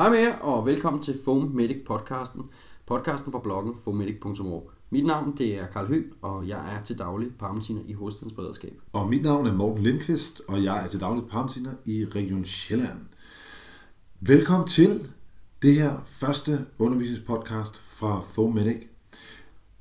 [0.00, 2.42] Hej med jer, og velkommen til Foam Medic podcasten.
[2.86, 4.70] Podcasten fra bloggen foammedic.org.
[4.90, 8.72] Mit navn det er Karl Høgh, og jeg er til daglig paramediciner i Hovedstadens Beredskab.
[8.92, 12.98] Og mit navn er Morten Lindqvist, og jeg er til daglig paramediciner i Region Sjælland.
[14.20, 15.08] Velkommen til
[15.62, 18.82] det her første undervisningspodcast fra Foam Medic.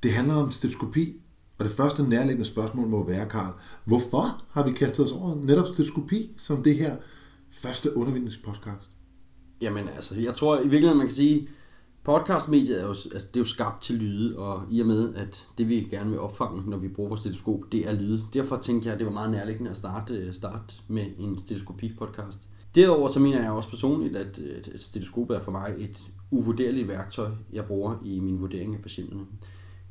[0.04, 1.22] Det handler om stetoskopi,
[1.60, 3.54] og det første nærliggende spørgsmål må være, Karl,
[3.86, 6.96] hvorfor har vi kastet os over netop stetoskopi som det her
[7.50, 8.99] første undervisningspodcast?
[9.62, 11.48] Jamen altså, jeg tror i virkeligheden, man kan sige,
[12.04, 15.48] podcastmediet er jo, altså, det er jo skabt til lyde, og i og med, at
[15.58, 18.22] det vi gerne vil opfange, når vi bruger vores stetoskop, det er lyde.
[18.34, 22.48] Derfor tænkte jeg, at det var meget nærliggende at starte, øh, starte med en stetoskopi-podcast.
[22.76, 26.88] Derudover så mener jeg også personligt, at øh, et stetoskop er for mig et uvurderligt
[26.88, 29.26] værktøj, jeg bruger i min vurdering af patienterne.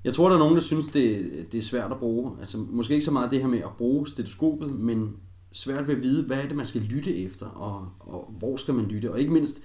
[0.04, 2.32] Jeg tror, der er nogen, der synes, det, det er svært at bruge.
[2.40, 5.16] Altså, måske ikke så meget det her med at bruge stetoskopet, men
[5.52, 8.74] svært ved at vide, hvad er det, man skal lytte efter, og, og hvor skal
[8.74, 9.62] man lytte, og ikke mindst,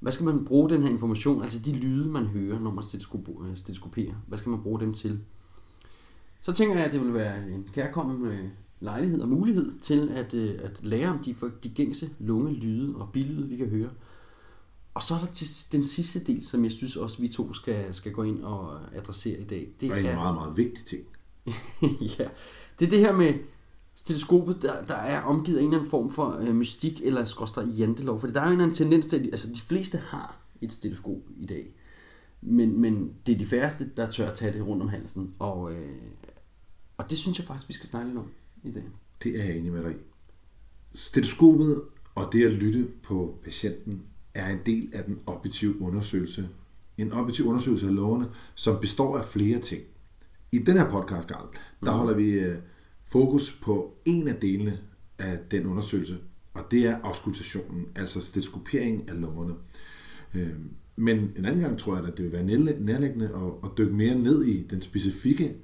[0.00, 4.14] hvad skal man bruge den her information, altså de lyde, man hører, når man stetoskoperer,
[4.26, 5.20] hvad skal man bruge dem til?
[6.40, 10.54] Så tænker jeg, at det vil være en kærkommen lejlighed og mulighed til at, øh,
[10.62, 13.90] at lære om de, de gængse lunge, lyde og bilyde, vi kan høre.
[14.94, 17.94] Og så er der til den sidste del, som jeg synes også, vi to skal,
[17.94, 19.68] skal gå ind og adressere i dag.
[19.80, 21.02] Det er en meget, meget vigtig ting.
[22.18, 22.28] ja,
[22.78, 23.32] det er det her med
[23.96, 27.66] stetoskopet, der, der er omgivet af en eller anden form for øh, mystik eller skorstræk
[27.78, 28.20] jantelov.
[28.20, 30.72] For der er jo en eller anden tendens til, at altså, de fleste har et
[30.72, 31.74] stetoskop i dag.
[32.42, 35.34] Men, men det er de færreste, der tør at tage det rundt om halsen.
[35.38, 35.88] Og, øh,
[36.96, 38.30] og det synes jeg faktisk, vi skal snakke lidt om
[38.64, 38.84] i dag.
[39.22, 39.96] Det er jeg enig med dig i.
[40.94, 41.82] Stetoskopet
[42.14, 44.02] og det at lytte på patienten
[44.34, 46.48] er en del af den objektive undersøgelse.
[46.98, 49.82] En objektiv undersøgelse af lovene, som består af flere ting.
[50.52, 51.48] I den her podcast, Carl,
[51.84, 51.98] der mm.
[51.98, 52.58] holder vi øh,
[53.06, 54.78] fokus på en af delene
[55.18, 56.18] af den undersøgelse,
[56.54, 59.54] og det er auskultationen, altså stetoskopering af lungerne.
[60.34, 60.50] Øh,
[60.96, 62.44] men en anden gang tror jeg, at det vil være
[62.80, 65.56] nærliggende at, at dykke mere ned i den specifikke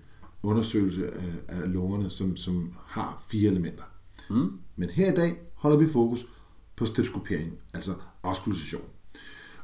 [0.42, 3.84] undersøgelse af, af lungerne, som, som har fire elementer.
[4.30, 4.50] Mm.
[4.76, 6.26] Men her i dag holder vi fokus
[6.76, 8.84] på stetoskopering, altså auskultation.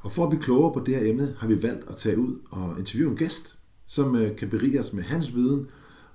[0.01, 2.37] Og for at blive klogere på det her emne, har vi valgt at tage ud
[2.51, 5.67] og interviewe en gæst, som øh, kan berige os med hans viden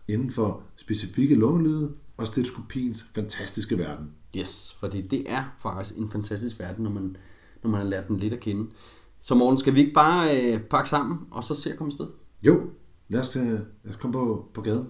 [0.07, 4.11] inden for specifikke lungelyde og stetoskopiens fantastiske verden.
[4.37, 7.17] Yes, fordi det er faktisk en fantastisk verden, når man,
[7.63, 8.71] når man har lært den lidt at kende.
[9.19, 12.07] Så morgen skal vi ikke bare øh, pakke sammen, og så se at komme afsted?
[12.43, 12.69] Jo,
[13.09, 14.87] lad os, øh, lad os komme på, på gaden.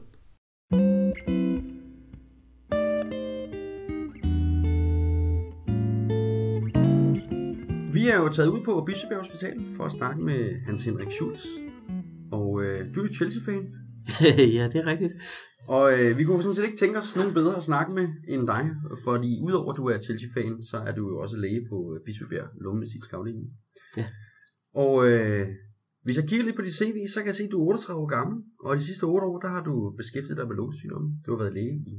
[7.93, 11.45] Vi er jo taget ud på Bispebjerg Hospital for at snakke med Hans Henrik Schulz.
[12.31, 13.82] Og øh, du er Chelsea-fan.
[14.57, 15.13] ja, det er rigtigt.
[15.67, 18.47] Og øh, vi kunne sådan set ikke tænke os nogen bedre at snakke med end
[18.47, 18.63] dig,
[19.03, 22.49] fordi udover at du er Chelsea-fan, så er du jo også læge på øh, Bispebjerg
[22.63, 23.47] Lungemedicinsk Afdeling.
[23.97, 24.05] Ja.
[24.73, 25.47] Og øh,
[26.03, 28.01] hvis jeg kigger lidt på dit CV, så kan jeg se, at du er 38
[28.01, 31.09] år gammel, og de sidste 8 år, der har du beskæftiget dig med lungesygdomme.
[31.25, 31.95] Du har været læge i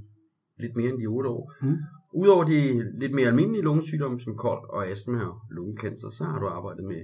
[0.62, 1.44] lidt mere end de 8 år.
[1.62, 1.78] Mm.
[2.22, 2.59] Udover de
[3.03, 7.03] lidt mere almindelige lungesygdomme, som kold og astma og lungekancer, så har du arbejdet med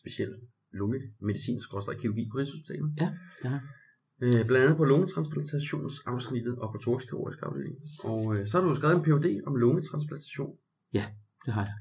[0.00, 0.32] speciel
[0.80, 2.90] lungemedicinsk og kirurgi på Rigshospitalet.
[3.00, 3.08] Ja,
[3.42, 3.62] det har
[4.22, 7.76] øh, Blandt andet på lungetransplantationsafsnittet og på thoraxkirurgisk afdeling.
[8.10, 9.26] Og øh, så har du skrevet en Ph.D.
[9.46, 10.52] om lungetransplantation.
[10.98, 11.04] Ja,
[11.46, 11.76] det har jeg.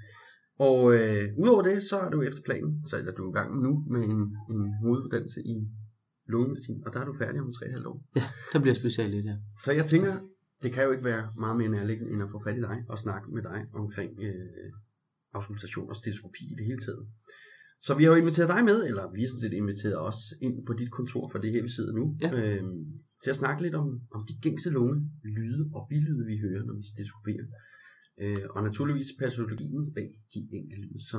[0.67, 3.71] Og øh, udover det, så er du efter planen, så er du i gang nu
[3.93, 4.21] med en,
[4.53, 5.55] en hoveduddannelse i
[6.27, 7.97] lungemedicin, og der er du færdig om 3,5 år.
[8.15, 9.35] Ja, der bliver specielt lidt, ja.
[9.63, 10.13] Så jeg tænker,
[10.63, 12.99] det kan jo ikke være meget mere nærliggende, end at få fat i dig og
[12.99, 14.71] snakke med dig omkring øh,
[15.33, 17.07] auskultation og stetoskopi i det hele taget.
[17.85, 20.55] Så vi har jo inviteret dig med, eller vi har sådan set inviteret os ind
[20.67, 22.29] på dit kontor, for det her, vi sidder nu, ja.
[22.37, 22.63] øh,
[23.23, 24.95] til at snakke lidt om, om de gængse lunge,
[25.37, 27.45] lyde og bilyde, vi hører, når vi stetoskoperer.
[28.21, 31.01] Øh, og naturligvis patologien bag de enkelte lyde.
[31.11, 31.17] Så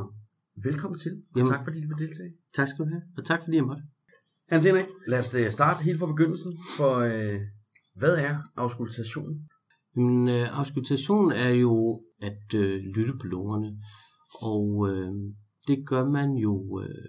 [0.68, 2.32] velkommen til, og Jamen, tak fordi du vil deltage.
[2.54, 3.82] Tak skal du have, og tak fordi jeg måtte.
[4.52, 7.40] Hans Henrik, lad os øh, starte helt fra begyndelsen, for øh,
[8.00, 9.30] hvad er auskultation?
[9.96, 13.70] Men, øh, auskultation er jo at øh, lytte på lungerne,
[14.50, 15.12] og øh,
[15.68, 17.08] det gør man jo øh,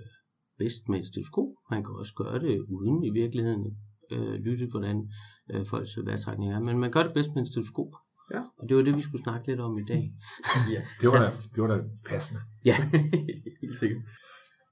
[0.57, 1.47] bedst med et stetoskop.
[1.71, 3.77] Man kan også gøre det uden i virkeligheden
[4.11, 5.11] øh, lytte, hvordan
[5.51, 7.91] øh, folks vejrtrækning er, men man gør det bedst med et stetoskop.
[8.33, 8.41] Ja.
[8.57, 10.13] Og det var det, vi skulle snakke lidt om i dag.
[10.75, 12.41] ja, det var da, det var da passende.
[12.65, 12.75] Ja,
[13.61, 14.01] helt sikkert.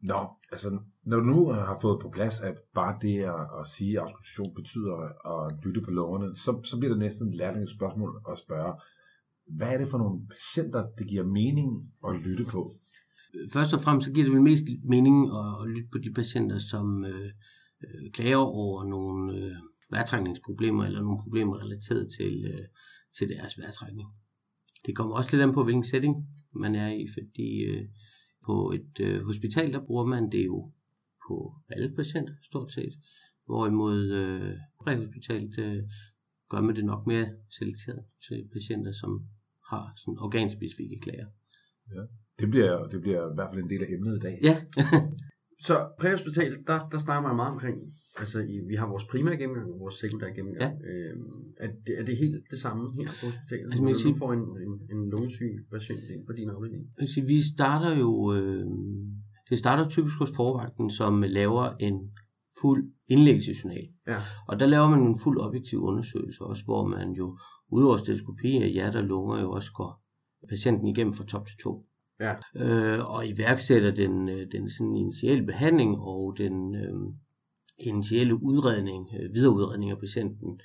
[0.01, 0.19] Nå,
[0.51, 4.03] altså, når du nu har fået på plads, at bare det at, at sige, at
[4.03, 4.95] auskultation betyder
[5.33, 8.73] at lytte på lovene, så, så bliver det næsten et lærligt spørgsmål at spørge,
[9.57, 11.69] hvad er det for nogle patienter, det giver mening
[12.07, 12.71] at lytte på?
[13.53, 16.57] Først og fremmest så giver det vel mest mening at, at lytte på de patienter,
[16.57, 17.31] som øh,
[17.83, 19.55] øh, klager over nogle øh,
[19.89, 22.65] vejrtrækningsproblemer eller nogle problemer relateret til, øh,
[23.17, 24.09] til deres vejrtrækning.
[24.85, 26.15] Det kommer også lidt an på, hvilken setting
[26.55, 27.85] man er i, fordi øh,
[28.45, 30.71] På et øh, hospital, der bruger man det jo
[31.27, 32.93] på alle patienter, stort set.
[33.45, 35.83] Hvorimod øh, præhospitalet øh,
[36.49, 37.27] gør man det nok mere
[37.57, 39.27] selekteret til patienter, som
[39.69, 41.27] har sådan organspecifikke klager.
[42.39, 44.39] Det bliver, det bliver i hvert fald en del af emnet i dag.
[44.43, 44.55] Ja,
[45.67, 47.77] Så præhospital, der, der snakker man meget omkring,
[48.19, 50.73] altså i, vi har vores primære gennemgang og vores sekundære gennemgang.
[50.83, 50.89] Ja.
[50.91, 53.65] Øhm, er, det, er det helt det samme her på hospitalet?
[53.65, 56.83] Altså, man Når sige- du får en, en, en lungesyg patient ind på din afdeling?
[57.13, 58.65] Sige, vi starter jo, øh,
[59.49, 61.95] det starter typisk hos forvagten, som laver en
[62.61, 63.87] fuld indlæggelsesjournal.
[64.07, 64.19] Ja.
[64.47, 67.37] Og der laver man en fuld objektiv undersøgelse også, hvor man jo
[67.71, 69.91] udover stetoskopi af hjerte og lunger jo også går
[70.49, 71.83] patienten igennem fra top til to.
[72.19, 72.33] Ja.
[72.55, 77.13] Øh, og iværksætter den, øh, den sådan initiale behandling og den øh,
[77.79, 80.59] initiale udredning, øh, videreudredning af patienten.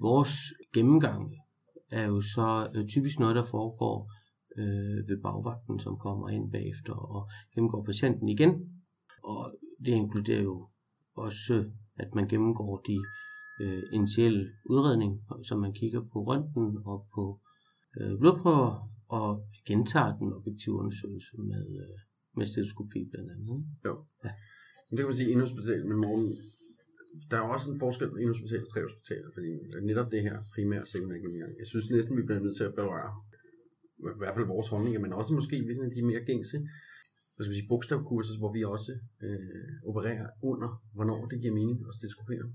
[0.00, 0.30] Vores
[0.74, 1.32] gennemgang
[1.90, 4.12] er jo så øh, typisk noget, der foregår
[4.58, 8.52] øh, ved bagvagten, som kommer ind bagefter og gennemgår patienten igen.
[9.24, 10.68] Og det inkluderer jo
[11.16, 11.64] også,
[11.98, 12.98] at man gennemgår de
[13.60, 17.40] øh, initielle udredning, så man kigger på røntgen og på
[18.00, 19.28] øh, blodprøver og
[19.66, 21.98] gentager den objektive undersøgelse med, øh,
[22.36, 23.64] med stetoskopi blandt andet.
[24.86, 26.26] Men det kan man sige inhospital, men morgen,
[27.30, 29.50] der er jo også en forskel på inhospital og præhospital, fordi
[29.88, 33.12] netop det her primære sekundære gennemgang, jeg synes næsten, vi bliver nødt til at berøre,
[33.98, 36.58] i hvert fald vores holdninger, men også måske virkelig de mere gængse,
[37.34, 38.92] hvad skal vi sige, bogstavkurser, hvor vi også
[39.26, 42.46] øh, opererer under, hvornår det giver mening at stetoskopere.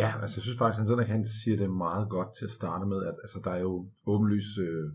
[0.00, 3.00] Ja, altså jeg synes faktisk, at han siger det meget godt til at starte med,
[3.10, 4.86] at altså, der er jo åbenlys øh,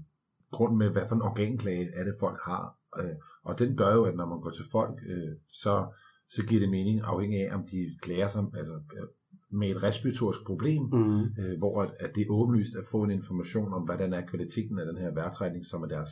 [0.51, 2.77] grund med, hvad for en organklage er det, folk har.
[3.00, 5.88] Øh, og den gør jo, at når man går til folk, øh, så,
[6.30, 9.07] så giver det mening afhængig af, om de klager sig altså, øh,
[9.50, 11.21] med et respiratorisk problem, Mm.
[11.39, 14.80] øh, hvor at, at det er åbenlyst at få en information om, hvordan er kvaliteten
[14.80, 16.09] af den her vejrtrækning, som er deres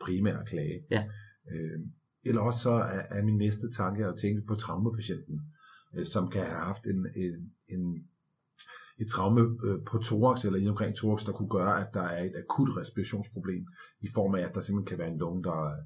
[0.00, 0.84] primære klage.
[0.90, 1.04] Ja.
[1.52, 1.80] Øh,
[2.24, 5.40] eller også så er, er min næste tanke at tænke på traumapatienten,
[5.94, 8.04] øh, som kan have haft en, en, en,
[9.00, 12.24] et traume øh, på thorax eller inde omkring thorax, der kunne gøre, at der er
[12.24, 13.66] et akut respirationsproblem,
[14.00, 15.76] i form af, at der simpelthen kan være en lunge, der er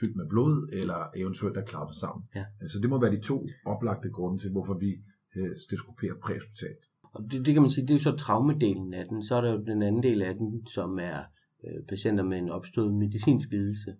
[0.00, 2.26] fyldt med blod, eller eventuelt er klappet sammen.
[2.34, 2.44] Ja.
[2.68, 4.90] Så det må være de to oplagte grunde til, hvorfor vi
[5.36, 6.84] øh, stetoskoperer præhospitalt.
[7.02, 9.22] Og det, det kan man sige, det er jo så traumedelen af den.
[9.22, 11.18] Så er der jo den anden del af den, som er
[11.64, 13.96] øh, patienter med en opstået medicinsk lidelse,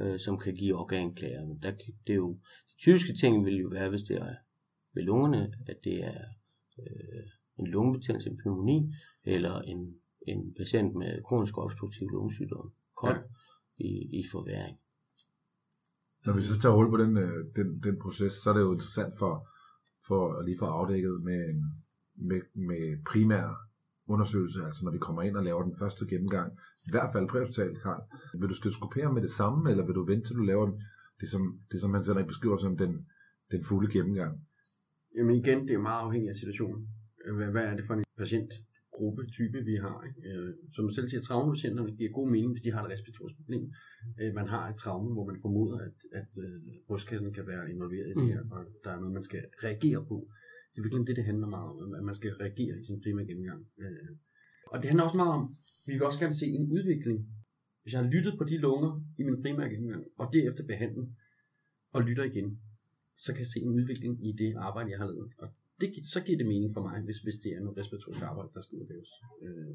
[0.00, 1.40] øh, som kan give organklager.
[1.62, 1.70] Der,
[2.06, 2.32] det er jo,
[2.70, 4.34] de typiske ting vil jo være, hvis det er
[4.94, 6.20] ved lungerne, at det er
[6.78, 7.24] øh,
[7.58, 8.94] en lungebetændelse, en pneumoni,
[9.24, 9.94] eller en,
[10.28, 13.18] en patient med kronisk obstruktiv lungesygdom, KOL, Ja.
[13.78, 14.78] i, i forværing.
[16.26, 18.72] Når vi så tager hul på den, øh, den, den proces, så er det jo
[18.72, 19.48] interessant for,
[20.08, 21.62] for at lige få afdækket med,
[22.14, 23.68] med, med primær
[24.06, 26.52] undersøgelse, altså når vi kommer ind og laver den første gennemgang,
[26.86, 28.02] i hvert fald præhospitalt, Karl,
[28.40, 30.66] vil du stetoskopere med det samme, eller vil du vente til du laver
[31.20, 33.06] det, som, det som han selv beskriver som den,
[33.50, 34.40] den fulde gennemgang?
[35.16, 36.88] Jamen igen, det er meget afhængigt af situationen.
[37.36, 39.98] Hvad, hvad er det for en patientgruppe, type vi har?
[40.08, 40.20] Ikke?
[40.30, 43.72] Øh, Som du selv siger, traumapatienterne giver god mening, hvis de har et respiratorisk problem.
[44.20, 48.06] Øh, Man har et traume, hvor man formoder, at, at øh, brystkassen kan være involveret
[48.10, 48.28] i det Mm.
[48.32, 50.16] her, og der er noget, man skal reagere på.
[50.72, 53.26] Det er virkelig det, det handler meget om, at man skal reagere i sin primære
[53.26, 53.62] gennemgang.
[53.78, 54.10] Øh,
[54.72, 55.44] Og det handler også meget om,
[55.86, 57.18] vi vil også gerne se en udvikling.
[57.82, 61.04] Hvis jeg har lyttet på de lunger i min primære gennemgang, og derefter behandle,
[61.92, 62.60] og lytter igen,
[63.24, 65.32] så kan jeg se en udvikling i det arbejde, jeg har lavet.
[65.38, 65.48] Og
[65.80, 68.62] det, så giver det mening for mig, hvis, hvis det er noget respiratorisk arbejde, der
[68.62, 69.10] skal ud og laves.
[69.44, 69.72] Øh,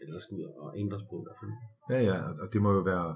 [0.00, 1.52] eller der skal ud og ændres på i hvert fald.
[1.92, 3.08] Ja, ja, og det må jo være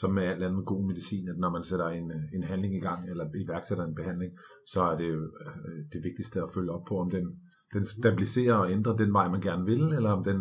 [0.00, 2.84] som med alt andet god medicin, at når man sætter en, øh, en handling i
[2.88, 4.32] gang, eller iværksætter en behandling,
[4.72, 7.24] så er det jo øh, det vigtigste at følge op på, om den,
[7.74, 10.38] den stabiliserer og ændrer den vej, man gerne vil, eller om den,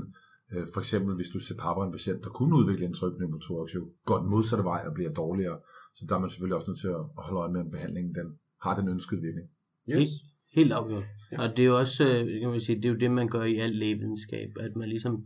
[0.53, 4.19] øh, for eksempel hvis du sepapper en patient, der kunne udvikle en trykpneumotorix, jo går
[4.19, 5.60] den modsatte vej og bliver dårligere.
[5.95, 8.27] Så der er man selvfølgelig også nødt til at holde øje med, om behandlingen den
[8.62, 9.48] har den ønskede virkning.
[9.88, 10.10] Helt,
[10.57, 11.03] helt afgjort.
[11.34, 11.42] Ja.
[11.42, 13.44] Og det er jo også, øh, kan man sige, det er jo det, man gør
[13.44, 15.25] i al lægevidenskab, at man ligesom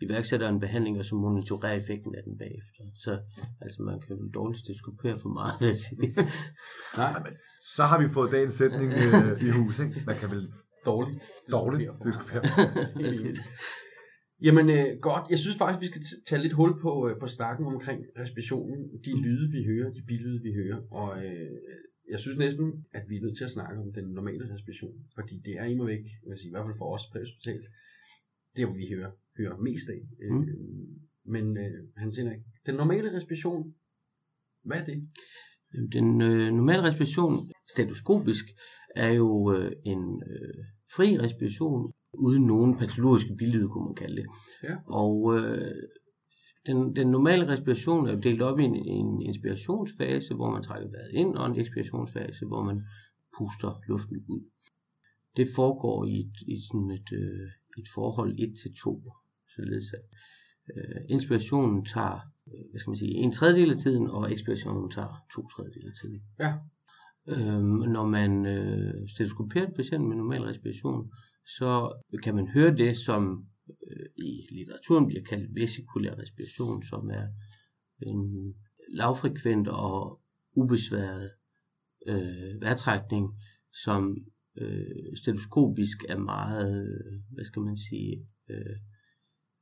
[0.00, 2.82] iværksætter en behandling, og så monitorerer effekten af den bagefter.
[3.04, 3.12] Så
[3.60, 5.98] altså, man kan jo dårligt stetoskopere for meget, vil jeg sige.
[6.96, 7.32] Nej, men
[7.76, 10.02] så har vi fået dagens sætning øh, i hus, ikke?
[10.06, 10.48] Man kan vel
[10.84, 11.24] dårligt.
[11.52, 11.90] dårligt.
[12.94, 13.38] Præcis.
[14.46, 17.66] Jamen øh, godt, jeg synes faktisk, vi skal tage lidt hul på, øh, på snakken
[17.66, 20.80] omkring respirationen, de lyde, vi hører, de bilyde, vi hører.
[21.00, 21.50] Og øh,
[22.12, 22.66] jeg synes næsten,
[22.98, 25.86] at vi er nødt til at snakke om den normale respiration, fordi det er imod
[25.86, 27.68] væk, jeg vil sige, i hvert fald for os på hospitalet,
[28.54, 30.00] det er, vi hører, hører mest af.
[30.24, 30.44] Øh, Mm.
[31.34, 33.74] Men øh, han siger ikke, den normale respiration,
[34.64, 34.98] hvad er det?
[35.92, 38.44] Den øh, normale respiration, stetoskopisk,
[38.96, 40.64] er jo øh, en øh,
[40.96, 44.26] fri respiration, uden nogen patologiske billede, kunne man kalde det.
[44.62, 44.76] Ja.
[45.02, 45.82] Og øh,
[46.68, 51.10] den, den normale respiration er delt op i en, en inspirationsfase, hvor man trækker vejret
[51.12, 52.82] ind, og en ekspirationsfase, hvor man
[53.38, 54.42] puster luften ud.
[55.36, 57.48] Det foregår i, et, i sådan et, øh,
[57.78, 59.02] et forhold 1 til 2,
[59.56, 60.04] således at
[60.76, 65.14] øh, inspirationen tager øh, hvad skal man sige, en tredjedel af tiden, og ekspirationen tager
[65.34, 66.22] to tredjedel af tiden.
[66.40, 66.52] Ja.
[67.34, 71.10] Øhm, når man øh, stetoskoperer en patient med normal respiration,
[71.46, 71.70] så
[72.22, 73.46] kan man høre det, som
[73.90, 77.26] øh, i litteraturen bliver kaldt vesikulær respiration, som er
[78.02, 78.54] en
[78.88, 80.20] lavfrekvent og
[80.56, 81.30] ubesværet
[82.06, 83.40] øh, vejrtrækning,
[83.72, 84.20] som
[84.58, 88.76] øh, stetoskopisk er meget, øh, hvad skal man sige, øh,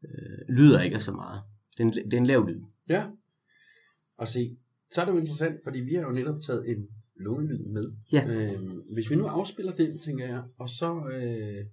[0.04, 1.42] øh, lyder ikke så meget.
[1.76, 2.60] Det er, en, det er en lav lyd.
[2.88, 3.06] Ja.
[4.18, 4.58] Og se,
[4.92, 7.92] så er det jo interessant, fordi vi har jo netop taget en lungelyd med.
[8.12, 8.28] Ja.
[8.28, 11.66] Øhm, hvis vi nu afspiller den, tænker jeg, og så, øh,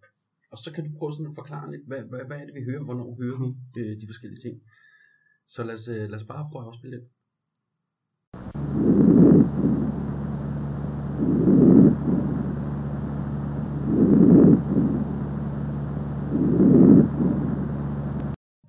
[0.53, 2.63] og så kan du prøve sådan at forklare lidt, hvad, hvad, hvad er det, vi
[2.69, 4.55] hører, hvornår hører vi øh, de forskellige ting.
[5.48, 7.07] Så lad os, øh, lad os bare prøve at afspille den.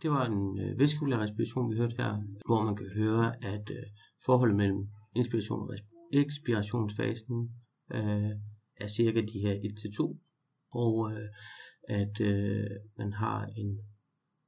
[0.03, 2.11] Det var en øh, respiration, vi hørte her,
[2.47, 3.87] hvor man kan høre, at øh,
[4.27, 5.77] forholdet mellem inspiration og
[6.13, 7.39] ekspirationsfasen
[7.95, 8.33] øh,
[8.77, 10.19] er cirka de her 1-2,
[10.71, 11.29] og øh,
[11.89, 12.67] at øh,
[12.99, 13.79] man har en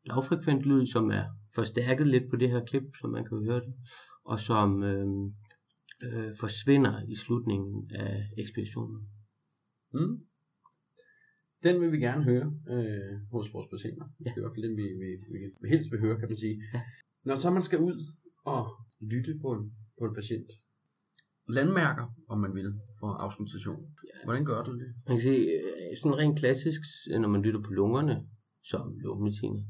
[0.05, 1.25] lavfrekvent lyd, som er
[1.55, 3.75] forstærket lidt på det her klip, som man kan høre det,
[4.25, 5.07] og som øh,
[6.07, 9.09] øh, forsvinder i slutningen af ekspirationen.
[9.93, 10.17] Mm.
[11.63, 14.07] Den vil vi gerne høre øh, hos vores patienter.
[14.21, 14.25] Ja.
[14.25, 14.31] Ja.
[14.31, 16.37] Det er i hvert fald den, vi, vi, vi, vi helst vil høre, kan man
[16.37, 16.57] sige.
[16.75, 16.83] Ja.
[17.25, 17.97] Når så man skal ud
[18.45, 18.63] og
[19.01, 20.51] lytte på en, på en patient,
[21.49, 23.81] landmærker, om man vil, for afslutation.
[24.05, 24.25] Ja.
[24.25, 24.89] Hvordan gør du det?
[25.07, 28.17] Man kan sige, øh, sådan rent klassisk, øh, når man lytter på lungerne,
[28.65, 29.63] som lungemediciner,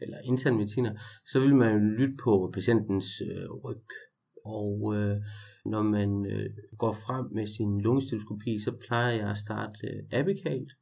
[0.00, 0.92] eller intern mediciner,
[1.26, 3.86] så vil man jo lytte på patientens øh, ryg.
[4.44, 5.16] Og øh,
[5.64, 10.72] når man øh, går frem med sin lungestereoskopi, så plejer jeg at starte øh, apikalt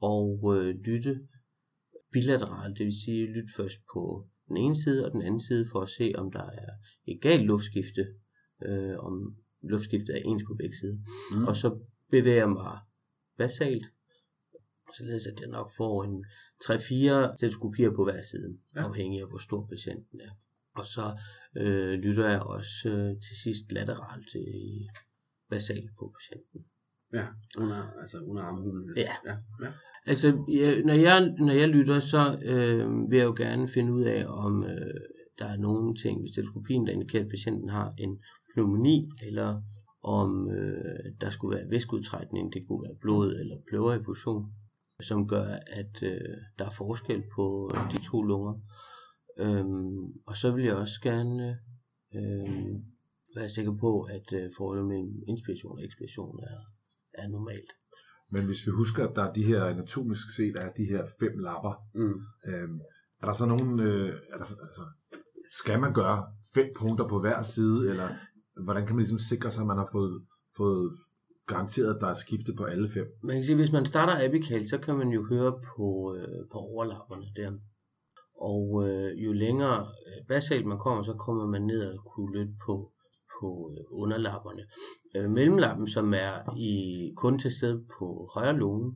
[0.00, 1.20] og øh, lytte
[2.12, 5.80] bilateralt, det vil sige lytte først på den ene side og den anden side for
[5.80, 6.70] at se, om der er
[7.06, 8.04] et galt luftskifte,
[8.66, 10.98] øh, om luftskiftet er ens på begge sider.
[11.32, 11.44] Mm.
[11.44, 11.78] Og så
[12.10, 12.78] bevæger jeg mig
[13.38, 13.86] basalt,
[14.96, 16.24] således at jeg nok får en
[16.64, 18.80] 3-4 stetoskopier på hver side, ja.
[18.80, 20.30] afhængig af hvor stor patienten er.
[20.74, 21.18] Og så
[21.56, 24.88] øh, lytter jeg også øh, til sidst lateralt øh,
[25.50, 26.60] basalt på patienten.
[27.12, 27.26] Ja,
[27.58, 28.96] under, altså under armhulen.
[28.96, 29.12] Ja.
[29.26, 29.36] ja.
[29.62, 29.72] ja.
[30.06, 34.04] Altså, jeg, når, jeg, når jeg lytter, så øh, vil jeg jo gerne finde ud
[34.04, 35.00] af, om øh,
[35.38, 39.62] der er nogle ting ved stetoskopien, der indikerer, at patienten har en pneumoni, eller
[40.02, 44.52] om øh, der skulle være væskeudtrækning, det kunne være blod eller pløverefusion,
[45.00, 48.54] som gør, at øh, der er forskel på de to lunger.
[49.38, 51.58] Øhm, og så vil jeg også gerne
[52.14, 52.74] øh,
[53.36, 56.58] være sikker på, at øh, forholdet mellem inspiration og ekspiration er,
[57.22, 57.70] er normalt.
[58.30, 61.38] Men hvis vi husker, at der er de her, anatomisk set, er de her fem
[61.38, 62.18] lapper, Mm.
[62.48, 62.80] øhm,
[63.22, 64.84] er der så nogen, øh, er der, så- altså,
[65.50, 66.18] skal man gøre
[66.54, 68.08] fem punkter på hver side, eller
[68.64, 70.24] hvordan kan man ligesom sikre sig, at man har fået,
[70.56, 70.92] fået
[71.46, 73.06] garanteret, at der er skifte på alle fem?
[73.22, 76.58] Man kan sige, hvis man starter apikalt, så kan man jo høre på, øh, på
[76.58, 77.52] overlapperne der.
[78.40, 82.54] Og øh, jo længere øh, basalt man kommer, så kommer man ned og kunne lytte
[82.66, 82.92] på,
[83.40, 84.62] på øh, underlapperne.
[85.16, 86.72] Øh, mellemlappen, som er i,
[87.16, 88.94] kun til stede på højre lunge,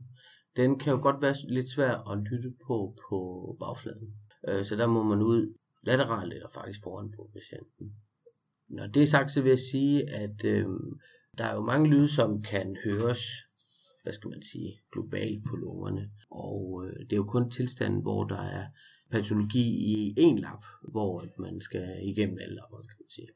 [0.57, 3.17] den kan jo godt være lidt svær at lytte på på
[3.59, 4.07] bagfladen.
[4.47, 7.95] Øh, så der må man ud lateralt eller faktisk foran på patienten.
[8.69, 10.65] Når det er sagt, så vil jeg sige, at øh,
[11.37, 13.21] der er jo mange lyde, som kan høres,
[14.03, 16.11] hvad skal man sige, globalt på lungerne.
[16.31, 18.65] Og øh, det er jo kun tilstanden, hvor der er
[19.11, 23.27] patologi i en lap, hvor at man skal igennem alle lapperne, kan man sige.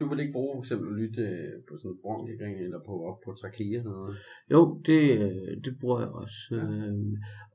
[0.00, 2.92] Du vil ikke bruge for eksempel at lytte øh, på sådan en bronkiring eller på,
[3.08, 4.16] op på trakea eller noget?
[4.54, 6.40] Jo, det, øh, det bruger jeg også.
[6.52, 6.94] Øh,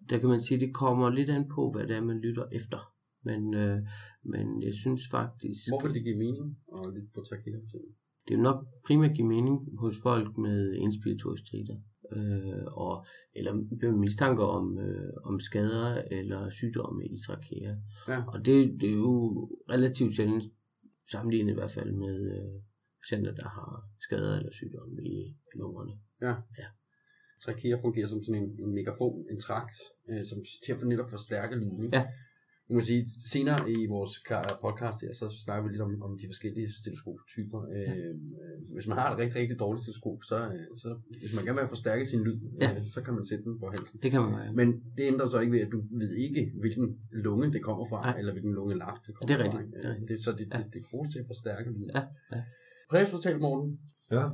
[0.09, 2.79] der kan man sige, det kommer lidt an på, hvad det er, man lytter efter.
[3.23, 3.77] Men, øh,
[4.23, 5.61] men jeg synes faktisk...
[5.71, 7.81] Hvorfor det giver mening at lytte på eksempel?
[8.27, 11.77] det vil nok primært give mening hos folk med inspiratoristriter,
[12.15, 13.05] øh, og,
[13.35, 17.75] eller med mistanker om, øh, om skader eller sygdomme i trakea.
[18.07, 18.23] Ja.
[18.27, 20.43] Og det, det er jo relativt sjældent
[21.11, 22.61] sammenlignet i hvert fald med øh,
[23.03, 25.93] patienter, der har skader eller sygdomme i lungerne.
[27.43, 29.77] Trakea fungerer som sådan en, en megafon, en trakt,
[30.09, 31.89] øh, som til at netop forstærke lyden.
[31.93, 32.07] Ja.
[32.69, 34.11] Man kan sige, senere i vores
[34.65, 37.59] podcast her, så snakker vi lidt om, om de forskellige stetoskoptyper.
[37.75, 38.13] Øh, øh,
[38.75, 40.89] hvis man har et rigtig, rigtig dårligt stetoskop, så, øh, så
[41.21, 42.69] hvis man gerne vil forstærke sin lyd, Ja.
[42.71, 43.99] øh, så kan man sætte den på halsen.
[44.03, 44.53] Det kan man gøre.
[44.59, 47.99] Men det ændrer så ikke ved, at du ved ikke, hvilken lunge det kommer fra,
[48.07, 48.19] Nej.
[48.19, 49.57] eller hvilken lunge laft det kommer Det er fra.
[49.57, 49.77] rigtigt, ikke?
[49.77, 50.09] det er rigtigt.
[50.09, 50.57] Det, så det, Ja.
[50.57, 51.91] det, det er brugt til at forstærke lyden.
[51.97, 52.03] Ja,
[52.35, 52.41] ja.
[52.91, 53.79] Præhospital, Morten,
[54.11, 54.25] Ja.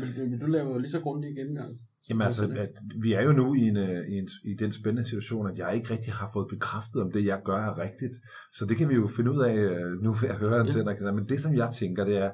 [0.00, 1.72] vil, vil du lave lige så grundig gennemgang?
[2.08, 2.70] Jamen altså, at
[3.02, 5.74] vi er jo nu i, en, øh, i, en, i den spændende situation, at jeg
[5.76, 8.12] ikke rigtig har fået bekræftet, om det jeg gør er rigtigt.
[8.52, 10.66] Så det kan vi jo finde ud af øh, nu ved at høre en
[11.00, 11.12] Ja.
[11.12, 12.30] Men det som jeg tænker, det er,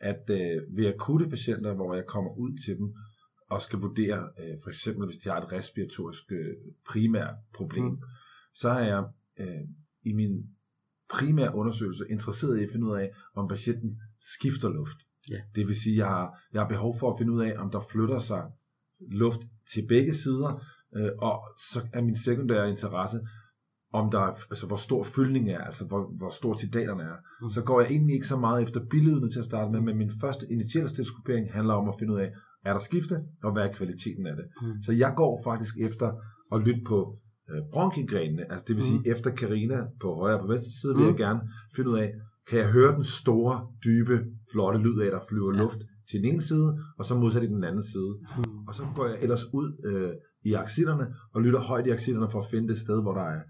[0.00, 2.94] at øh, ved akutte patienter, hvor jeg kommer ud til dem
[3.50, 6.54] og skal vurdere, øh, for eksempel hvis de har et respiratorisk øh,
[6.88, 7.98] primært problem, mm.
[8.54, 9.04] så er jeg
[9.40, 9.64] øh,
[10.02, 10.46] i min
[11.10, 14.98] primære undersøgelse interesseret i at finde ud af, om patienten skifter luft.
[15.30, 15.40] Ja.
[15.54, 17.70] Det vil sige, at jeg har, jeg har behov for at finde ud af, om
[17.70, 18.42] der flytter sig
[19.10, 19.40] luft
[19.74, 20.62] til begge sider,
[20.96, 21.36] øh, og
[21.72, 23.18] så er min sekundære interesse,
[23.92, 27.16] om der er, altså hvor stor fyldning er, altså hvor, hvor stor tidaterne er.
[27.40, 27.44] Mm.
[27.46, 27.50] Mm.
[27.50, 30.12] Så går jeg egentlig ikke så meget efter billedene til at starte med, men min
[30.20, 32.30] første initielle stetoskopering handler om at finde ud af,
[32.64, 34.44] er der skifte, og hvad er kvaliteten af det.
[34.62, 34.82] Mm.
[34.82, 36.08] Så jeg går faktisk efter
[36.54, 37.18] at lytte på
[37.50, 39.12] øh, bronkiegrenene, altså det vil sige, Mm.
[39.12, 41.08] efter Karina på højre og på venstre side, vil Mm.
[41.08, 41.40] jeg gerne
[41.76, 42.12] finde ud af,
[42.48, 44.16] kan jeg høre den store, dybe,
[44.52, 45.62] flotte lyd af, der flyver ja.
[45.62, 45.78] luft
[46.10, 48.12] til den ene side, og så modsat i den anden side.
[48.38, 48.58] Mm.
[48.68, 50.12] Og så går jeg ellers ud øh,
[50.44, 53.40] i axillerne og lytter højt i axillerne for at finde det sted, hvor der er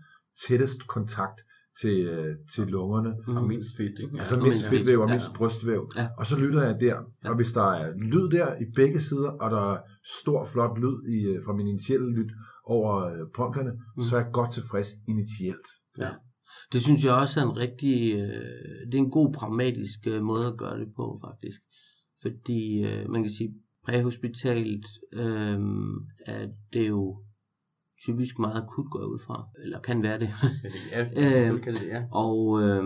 [0.48, 1.40] tættest kontakt
[1.80, 3.14] til, øh, til lungerne.
[3.28, 3.36] Mm.
[3.36, 4.18] Og mindst fedt, ikke?
[4.18, 5.12] Altså og mindst fedtvæv og ja.
[5.14, 5.90] mindst brystvæv.
[5.96, 6.08] Ja.
[6.18, 6.96] Og så lytter jeg der.
[7.24, 9.78] Og hvis der er lyd der i begge sider, og der er
[10.22, 12.30] stor, flot lyd i, øh, fra min initielle lyd
[12.64, 14.02] over øh, bronkerne, Mm.
[14.02, 15.68] så er jeg godt tilfreds initielt.
[15.98, 16.10] Ja.
[16.72, 20.46] Det synes jeg også er en rigtig, øh, det er en god pragmatisk øh, måde
[20.46, 21.60] at gøre det på faktisk.
[22.22, 23.54] Fordi øh, man kan sige,
[23.84, 25.58] præhospitalt øh,
[26.26, 27.22] er det jo
[28.06, 30.28] typisk meget akut går ud fra, eller kan være det.
[30.92, 31.04] Ja,
[31.52, 32.04] det- kan det, ja.
[32.12, 32.84] Og øh,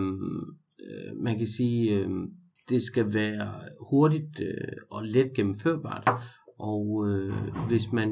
[0.87, 2.09] øh, man kan sige, øh,
[2.69, 3.53] det skal være
[3.89, 6.09] hurtigt øh, og let gennemførbart.
[6.59, 7.33] Og øh,
[7.67, 8.09] hvis man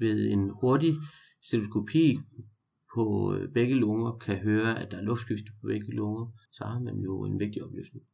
[0.00, 0.94] ved en hurtig
[1.42, 2.18] stetoskopi
[2.94, 6.80] på øh, begge lunger kan høre, at der er luftskifte på begge lunger, så har
[6.80, 8.04] man jo en vigtig oplysning.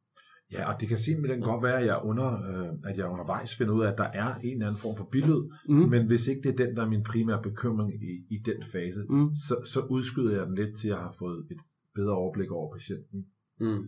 [0.52, 3.74] Ja, og det kan simpelthen godt være, at jeg, under, øh, at jeg undervejs finder
[3.74, 5.88] ud af, at der er en eller anden form for billyd, Mm.
[5.94, 9.00] men hvis ikke det er den, der er min primære bekymring i, i den fase,
[9.09, 9.28] Mm.
[9.46, 11.61] så, så udskyder jeg den lidt til, at jeg har fået et
[11.94, 13.26] bedre overblik over patienten.
[13.61, 13.83] Mm.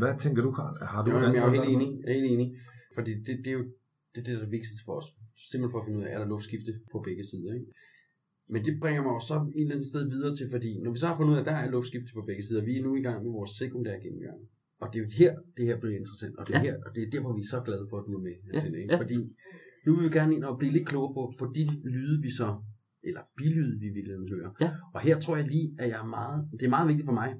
[0.00, 0.74] Hvad tænker du, Karl?
[0.92, 1.88] Har du Jo, jeg er helt enig.
[2.04, 2.48] Jeg er helt enig.
[2.96, 3.64] Fordi det, det er jo
[4.14, 5.08] det, det, der er vigtigst for os.
[5.50, 7.52] Simpelthen for at finde ud af, er der luftskifte på begge sider.
[7.58, 7.66] Ikke?
[8.52, 10.98] Men det bringer mig også så et eller andet sted videre til, fordi når vi
[10.98, 12.92] så har fundet ud af, at der er luftskifte på begge sider, vi er nu
[13.00, 14.38] i gang med vores sekundære gennemgang.
[14.82, 16.34] Og det er jo her, det her bliver interessant.
[16.38, 16.64] Og det er, Ja.
[16.68, 18.36] her, og det er derfor, vi er så glade for, at du er med.
[18.40, 18.92] Ja, Hansine, ikke?
[18.94, 19.00] ja.
[19.02, 19.16] Fordi
[19.86, 21.64] nu vil vi gerne ind og blive lidt klogere på, på de
[21.96, 22.48] lyde, vi så,
[23.08, 24.50] eller bilyde, vi vil høre.
[24.64, 24.70] Ja.
[24.94, 27.30] Og her tror jeg lige, at jeg er meget, det er meget vigtigt for mig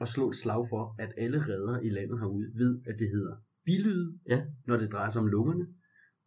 [0.00, 3.34] at slå et slag for, at alle redder i landet herude ved, at det hedder
[3.68, 4.38] bilyde, Ja.
[4.68, 5.66] når det drejer sig om lungerne,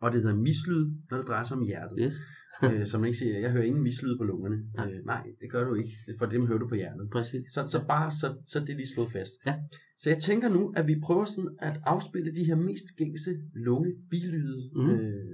[0.01, 1.97] og det hedder mislyd, når det drejer sig om hjertet.
[2.05, 2.15] Yes.
[2.63, 4.57] Øh, man ikke siger, jeg hører ingen mislyd på lungerne.
[4.75, 4.91] Nej.
[4.93, 7.09] Øh, nej, det gør du ikke, for dem hører du på hjertet.
[7.11, 7.45] Præcis.
[7.53, 9.33] Så, så bare, så, så det er lige slået fast.
[9.45, 9.55] Ja.
[9.97, 13.93] Så jeg tænker nu, at vi prøver sådan at afspille de her mest gængse lunge
[14.09, 14.89] bilyde Mhm.
[14.89, 15.25] øh,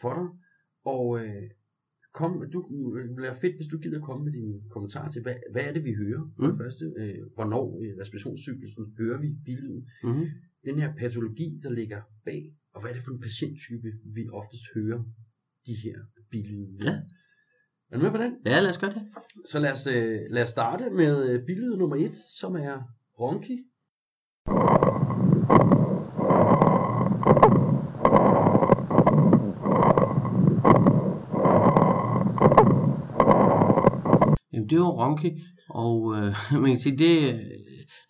[0.00, 0.28] for dig.
[0.94, 1.42] Og øh,
[2.14, 2.58] kom, du,
[3.08, 5.84] det bliver fedt, hvis du gider komme med dine kommentarer til, hvad, hvad er det,
[5.84, 6.22] vi hører?
[6.36, 6.50] For Mhm.
[6.52, 9.88] det første, øh, hvornår i respirationscyklusen hører vi bilyden?
[10.04, 10.26] Mm-hmm.
[10.64, 12.42] Den her patologi, der ligger bag,
[12.74, 15.00] og hvad er det for en patienttype, vi oftest hører
[15.66, 15.98] de her
[16.30, 16.78] bilyde?
[16.84, 16.96] Ja.
[17.90, 18.32] Er du med på den?
[18.46, 19.02] Ja, lad os gøre det.
[19.50, 22.82] Så lad os, øh, lad os starte med øh, billede nummer et, som er
[23.20, 23.58] Ronki.
[34.52, 37.40] Jamen, det var ronke, og øh, man kan sige, det, øh,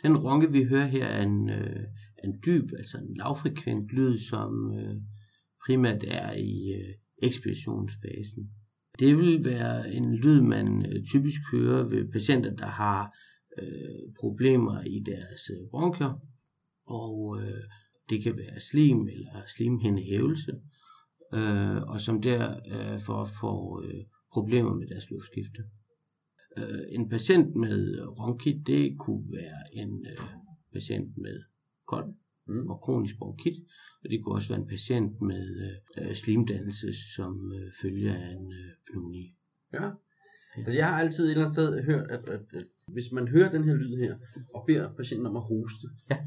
[0.03, 1.85] den ronke, vi hører her, er en, øh,
[2.25, 4.97] en dyb, altså en lavfrekvent lyd, som øh,
[5.67, 8.51] primært er i øh, ekspirationsfasen.
[8.99, 13.17] Det vil være en lyd, man øh, typisk hører ved patienter, der har
[13.59, 16.21] øh, problemer i deres øh, bronkier,
[16.87, 17.63] og øh,
[18.11, 20.53] det kan være slim eller slimhindehævelse,
[21.35, 25.63] øh, og som derfor øh, får øh, problemer med deres luftskifte.
[26.59, 30.29] Øh, en patient med ronkit, det kunne være en øh,
[30.73, 31.43] patient med
[31.87, 32.15] kold
[32.49, 32.71] Mm.
[32.71, 33.57] og kronisk bronkit,
[34.05, 35.45] og det kunne også være en patient med
[35.99, 39.25] øh, slimdannelse, som øh, følger af en øh, pneumoni.
[39.73, 39.91] Ja.
[40.57, 43.51] Altså, jeg har altid et eller andet sted hørt, at, at, at hvis man hører
[43.51, 44.15] den her lyd her,
[44.55, 46.19] og beder patienten om at hoste, Ja.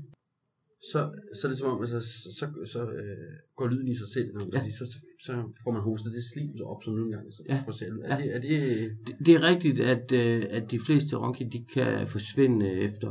[0.91, 0.99] Så,
[1.35, 3.17] så er det som om, altså, så, så, så øh,
[3.55, 4.61] går lyden i sig selv, når Ja.
[4.65, 4.71] ja.
[4.71, 7.63] så, så, så får man hostet det slim så op, som nogle gange så Ja.
[7.71, 7.95] selv.
[8.03, 8.09] Ja.
[8.13, 8.51] Er, det, er det,
[9.07, 13.07] Det, det er rigtigt, at, øh, at de fleste ronki, de kan forsvinde efter,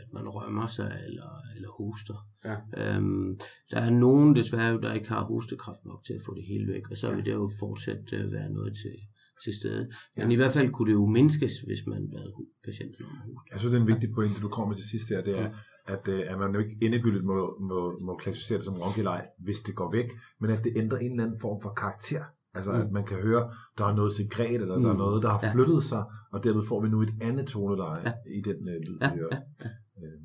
[0.00, 2.18] at man rømmer sig eller, eller hoster.
[2.44, 2.56] Ja.
[2.80, 3.38] Øhm,
[3.70, 6.90] der er nogen desværre, der ikke har hostekraft nok til at få det hele væk,
[6.90, 8.96] og så vil det jo fortsat øh, være noget til,
[9.44, 9.82] til stede.
[10.16, 10.32] Men Ja.
[10.32, 12.28] i hvert fald kunne det jo mindskes, hvis man bad
[12.64, 13.48] patienten om at hoste.
[13.52, 15.50] Jeg synes, det er en vigtig pointe, du kommer med til sidst her, det er,
[15.86, 19.60] at, øh, at man jo ikke endegyldigt må, må, må klassificere det som ronkelej, hvis
[19.60, 22.24] det går væk, men at det ændrer en eller anden form for karakter.
[22.54, 22.80] Altså, Mm.
[22.80, 24.98] at man kan høre, der er noget sekret, eller der er Mm.
[24.98, 25.52] noget, der har Ja.
[25.52, 28.12] flyttet sig, og derved får vi nu et andet toneleje Ja.
[28.38, 29.36] i den øh, lyd, Ja, vi hører.
[29.64, 29.68] ja,
[30.02, 30.20] Øh,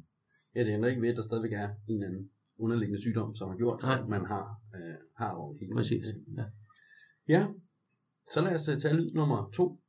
[0.56, 3.50] ja, det ændrer ikke ved, at der stadigvæk er en eller anden underliggende sygdom, som
[3.50, 4.00] har gjort, Nej.
[4.00, 4.46] at man har,
[4.76, 5.76] øh, har over hele.
[5.76, 6.06] Præcis.
[6.38, 6.44] Ja.
[7.28, 7.48] Ja,
[8.34, 9.80] så lad os øh, tage lyd nummer to,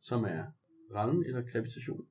[0.00, 0.44] som er
[0.94, 2.04] rallen eller krepitation.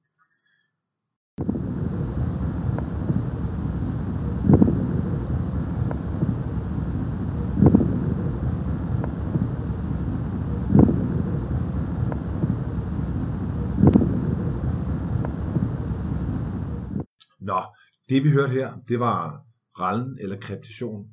[17.41, 17.61] Nå,
[18.09, 19.45] det vi hørte her, det var
[19.79, 21.07] rallen eller kryptation.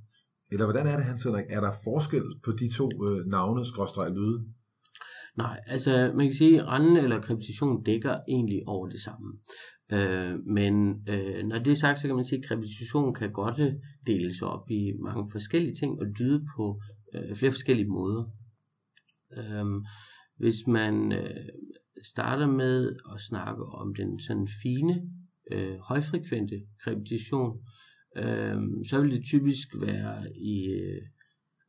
[0.52, 1.44] Eller hvordan er det, Hans Henrik?
[1.48, 4.44] Er der forskel på de to øh, navne, skråstreg lyde?
[5.36, 9.28] Nej, altså man kan sige, at randen eller kryptation dækker egentlig over det samme.
[9.92, 10.74] Øh, men
[11.08, 13.72] øh, når det er sagt, så kan man sige, at kreptation kan godt øh,
[14.06, 16.80] deles op i mange forskellige ting og dyde på
[17.14, 18.24] øh, flere forskellige måder.
[19.36, 19.66] Øh,
[20.36, 21.48] hvis man øh,
[22.04, 24.94] starter med at snakke om den sådan fine,
[25.52, 27.52] øh, højfrekvente kreptation,
[28.16, 28.56] øh,
[28.88, 31.02] så vil det typisk være i øh,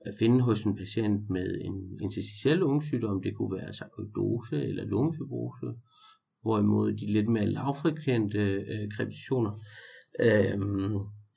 [0.05, 3.21] at finde hos en patient med en interstitiel lungesygdom.
[3.21, 5.67] Det kunne være sarkoidose eller lungefibrose,
[6.41, 9.51] hvorimod de lidt mere lavfrekvente øh, krepitationer
[10.19, 10.57] øh,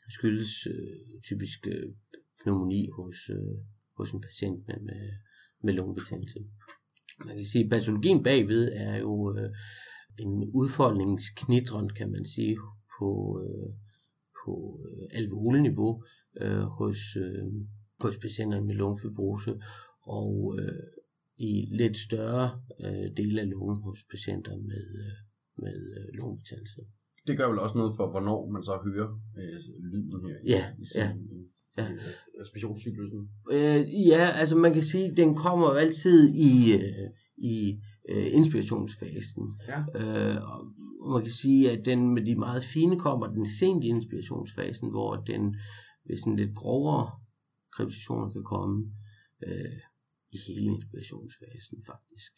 [0.08, 1.92] skyldes øh, typisk øh,
[2.42, 3.56] pneumoni hos, øh,
[3.96, 5.10] hos en patient med, med,
[5.64, 6.38] med lungebetændelse.
[7.24, 9.50] Man kan sige, at patologien bagved er jo øh,
[10.18, 12.56] en udfoldningsknitren, kan man sige,
[12.98, 13.70] på, øh,
[14.44, 16.04] på øh, alveoleniveau
[16.40, 17.44] øh, hos, øh,
[18.00, 19.54] hos patienter med lungefibrose,
[20.02, 20.82] og øh,
[21.36, 25.14] i lidt større øh, dele af lungen hos patienter med, øh,
[25.62, 26.80] med øh, lungebetændelse.
[27.26, 29.58] Det gør vel også noget for, hvornår man så hører øh,
[29.92, 31.88] lyden her i, Ja, i, ja, i, ja.
[31.92, 31.96] i
[32.40, 33.20] respirationscyklusen.
[33.52, 38.26] Øh, ja, altså man kan sige, at den kommer jo altid i, øh, i øh,
[38.34, 39.44] inspirationsfasen.
[39.68, 39.80] Ja.
[40.00, 40.60] Øh, og
[41.12, 45.16] man kan sige, at den med de meget fine kommer den sent i inspirationsfasen, hvor
[45.16, 45.56] den
[46.06, 47.10] ved sådan lidt grovere
[47.72, 48.92] krepitationer kan komme
[49.46, 49.78] øh,
[50.32, 52.32] i hele inspirationsfasen faktisk.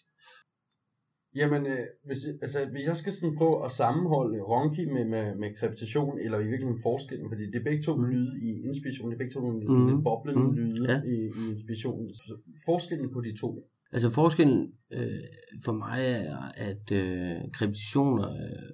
[1.36, 5.54] Jamen, øh, hvis, altså, hvis jeg skal sådan prøve at sammenholde ronki med, med, med
[5.58, 9.18] krepitation, eller i virkeligheden forskellen, fordi det er begge to lyde i inspiration, det er
[9.22, 9.90] begge to nogle sådan Mhm.
[9.94, 10.54] lidt boblende Mhm.
[10.58, 10.96] lyde Ja.
[11.14, 12.08] i, i inspirationen.
[12.08, 12.32] Så
[12.64, 13.50] forskellen på de to.
[13.94, 15.24] Altså forskellen øh,
[15.64, 16.38] for mig er,
[16.70, 18.70] at øh, krepitationer øh,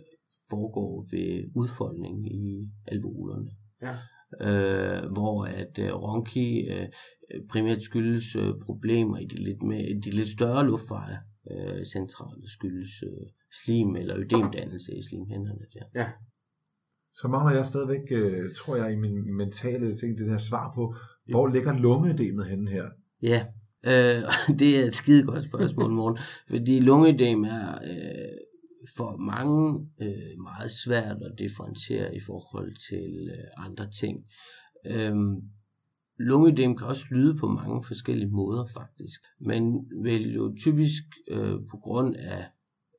[0.50, 3.50] foregår ved udfoldning i alveolerne.
[3.82, 3.94] Ja.
[4.46, 6.88] øh, hvor at øh, ronki øh,
[7.50, 11.18] primært skyldes øh, problemer i de lidt, med, de lidt større luftveje
[11.50, 13.26] øh, centrale skyldes øh,
[13.64, 16.00] slim eller ødemdannelse i slimhænderne der.
[16.00, 16.06] Ja.
[17.14, 20.94] Så mangler jeg stadigvæk, øh, tror jeg, i min mentale ting, det der svar på,
[21.30, 22.84] hvor ligger lungeødemet henne her?
[23.22, 23.46] Ja,
[23.86, 24.22] øh,
[24.58, 28.38] det er et skide godt spørgsmål, morgen, fordi lungeødem er øh,
[28.96, 34.24] for mange øh, meget svært at differentiere i forhold til øh, andre ting.
[34.86, 35.36] Øhm,
[36.18, 41.76] lungeødem kan også lyde på mange forskellige måder faktisk, men vil jo typisk øh, på
[41.82, 42.44] grund af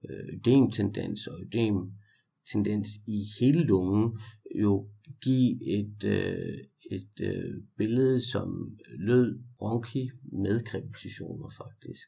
[0.10, 4.20] øh, ødemtendens og ødemtendens i hele lungen
[4.56, 4.88] jo
[5.22, 6.58] give et, øh,
[6.91, 8.67] et øh, billede, som
[8.99, 12.08] lød bronki med krepitationer faktisk.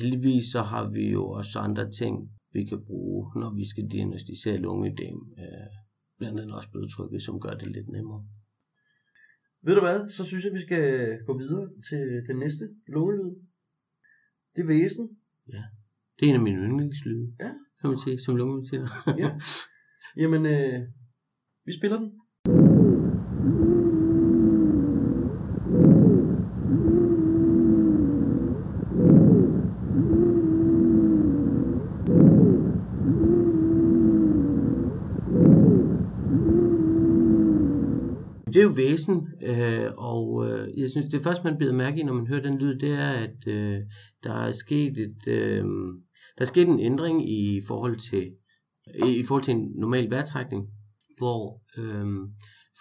[0.00, 2.14] Heldigvis så har vi jo også andre ting,
[2.52, 5.18] vi kan bruge, når vi skal diagnostisere lungeødem.
[5.38, 5.70] Øh,
[6.18, 8.26] blandt andet også blodtrykket, som gør det lidt nemmere.
[9.64, 10.84] Ved du hvad, så synes jeg, vi skal
[11.26, 13.34] gå videre til den næste lungelyd.
[14.56, 15.08] Det er væsen.
[16.20, 17.50] Det er en af mine yndlingslyde, Ja.
[17.80, 18.88] kan man sige, som lungebetjener.
[19.18, 19.30] Ja.
[20.22, 20.80] Jamen, øh,
[21.64, 22.12] vi spiller den.
[38.52, 42.02] Det er jo væsen, øh, og øh, jeg synes, det første, man bider mærke i,
[42.02, 43.80] når man hører den lyd, det er, at øh,
[44.24, 45.64] der er sket et, øh,
[46.36, 48.32] der er sket en ændring i forhold til
[49.06, 50.68] i, i forhold til en normal vejrtrækning,
[51.18, 52.06] hvor øh,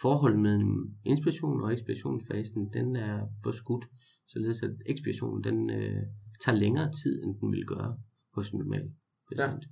[0.01, 3.85] forholdet mellem inspiration og ekspirationsfasen, den er forskudt,
[4.27, 6.03] således at ekspirationen den, øh,
[6.45, 7.97] tager længere tid, end den vil gøre
[8.35, 8.91] hos en normal
[9.29, 9.63] patient.
[9.63, 9.69] Ja.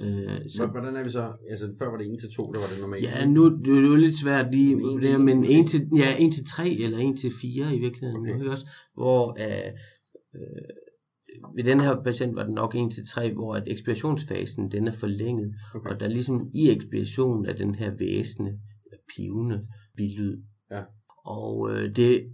[0.00, 1.32] Øh, så, Hvordan er vi så?
[1.50, 3.02] Altså, før var det 1 til 2, der var det normalt.
[3.02, 5.24] Ja, nu det er jo lidt svært lige, En det til er, en.
[5.24, 8.44] men 1 til, ja, 1 til 3 eller 1 til 4 i virkeligheden, Okay.
[8.44, 9.72] også, hvor øh,
[10.34, 14.86] øh, ved den her patient var det nok 1 til 3, hvor at ekspirationsfasen den
[14.88, 15.90] er forlænget, Okay.
[15.90, 18.50] og der er ligesom i ekspirationen af den her væsende,
[18.86, 20.36] eller pivende bilyd.
[20.70, 20.82] Ja.
[21.24, 22.26] Og øh, det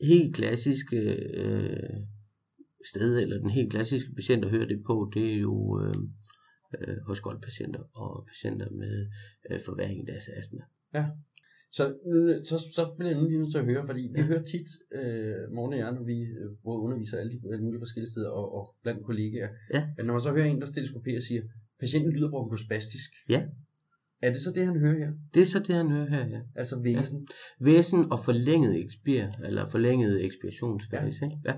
[0.00, 0.96] helt klassiske
[1.34, 1.76] øh,
[2.90, 5.94] sted, eller den helt klassiske patient at høre det på, det er jo øh,
[6.80, 9.06] øh, hos patienter og patienter med
[9.50, 10.60] øh, forværing af deres astma.
[11.72, 14.68] Så, øh, så, så bliver jeg lige nødt til at høre, fordi vi hører tit,
[14.92, 18.30] øh, Morten og jeg, når vi øh, både underviser alle de alle mulige forskellige steder
[18.30, 19.88] og, og blandt kollegaer, Ja.
[19.98, 21.42] at når man så hører en, der steleskopperer og siger,
[21.80, 23.10] patienten lyder bronkospastisk.
[23.28, 23.46] Ja.
[24.22, 25.12] Er det så det, han hører her?
[25.34, 26.40] Det er så det, han hører her, ja.
[26.56, 27.26] Altså væsen?
[27.60, 31.52] Væsen og forlænget ekspir, eller forlænget ekspirationsfase, ja.
[31.52, 31.56] ja.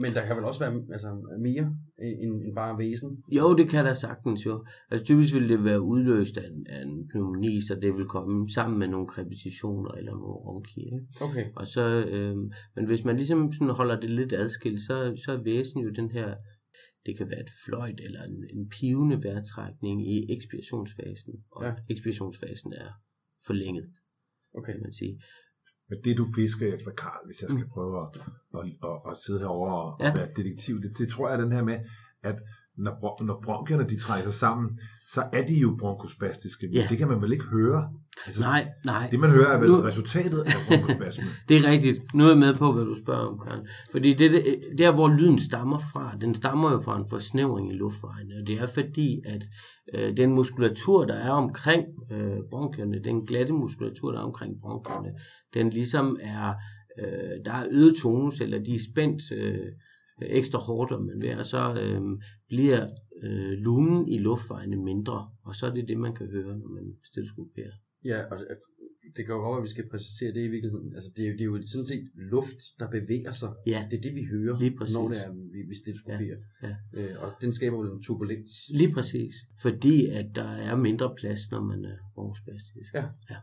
[0.00, 1.08] Men der kan vel også være altså,
[1.48, 1.64] mere
[2.22, 3.10] end, end bare væsen?
[3.38, 4.64] Jo, det kan der sagtens jo.
[4.90, 8.48] Altså typisk vil det være udløst af en, af en pneumoni, så det vil komme
[8.48, 10.80] sammen med nogle krepitationer eller nogle ronki.
[10.80, 11.06] Ikke?
[11.20, 11.44] Okay.
[11.56, 12.36] Og så, øh,
[12.76, 16.10] men hvis man ligesom sådan holder det lidt adskilt, så, så er væsen jo den
[16.10, 16.34] her,
[17.06, 21.34] det kan være et fløjt eller en, en pivende vejrtrækning i ekspirationsfasen.
[21.52, 21.72] Og ja.
[21.90, 22.90] ekspirationsfasen er
[23.46, 23.86] forlænget,
[24.58, 24.72] Okay.
[24.72, 25.20] kan man sige.
[25.88, 28.08] Men det du fisker efter, Karl, hvis jeg skal prøve at,
[28.58, 30.14] at, at, at sidde herovre og ja.
[30.14, 31.78] Være detektiv, det, det tror jeg den her med,
[32.22, 32.36] at
[32.78, 36.86] når, når bronkierne de trækker sig sammen, så er de jo bronkospastiske, men Ja.
[36.90, 37.90] det kan man vel ikke høre?
[38.26, 39.08] Altså, Nej, nej.
[39.10, 41.26] Det man hører er vel Nu- resultatet af bronkospasmen.
[41.48, 42.14] Det er rigtigt.
[42.14, 43.66] Nu er jeg med på, hvad du spørger om, Karen.
[43.92, 44.44] Fordi det, det,
[44.78, 48.34] der, hvor lyden stammer fra, den stammer jo fra en forsnævring i luftvejene.
[48.40, 49.44] Og det er fordi, at
[49.94, 55.08] øh, den muskulatur, der er omkring øh, bronkierne, den glatte muskulatur, der er omkring bronkierne,
[55.54, 56.54] den ligesom er,
[56.98, 59.58] øh, der er øget tonus, eller de er spændt øh,
[60.22, 62.00] ekstra hårdt, om man vil, og så øh,
[62.48, 62.86] bliver
[63.22, 65.30] øh, lumen i luftvejene mindre.
[65.44, 67.72] Og så er det det, man kan høre, når man stilleskoperer.
[68.04, 68.46] Ja, og det-
[69.16, 70.94] det kan jo godt at vi skal præcisere det i virkeligheden.
[70.94, 73.50] Altså, det er, jo, det er jo sådan set luft, der bevæger sig.
[73.66, 74.94] Ja, Det er det, vi hører, Lige præcis.
[74.96, 76.38] når det er, vi, vi steleskopperer.
[76.62, 78.50] Ja, Øh, og den skaber jo en turbulens.
[78.70, 79.34] Lige præcis.
[79.62, 82.94] Fordi at der er mindre plads, når man er bronkospastisk.
[82.94, 83.04] Ja.
[83.30, 83.36] ja.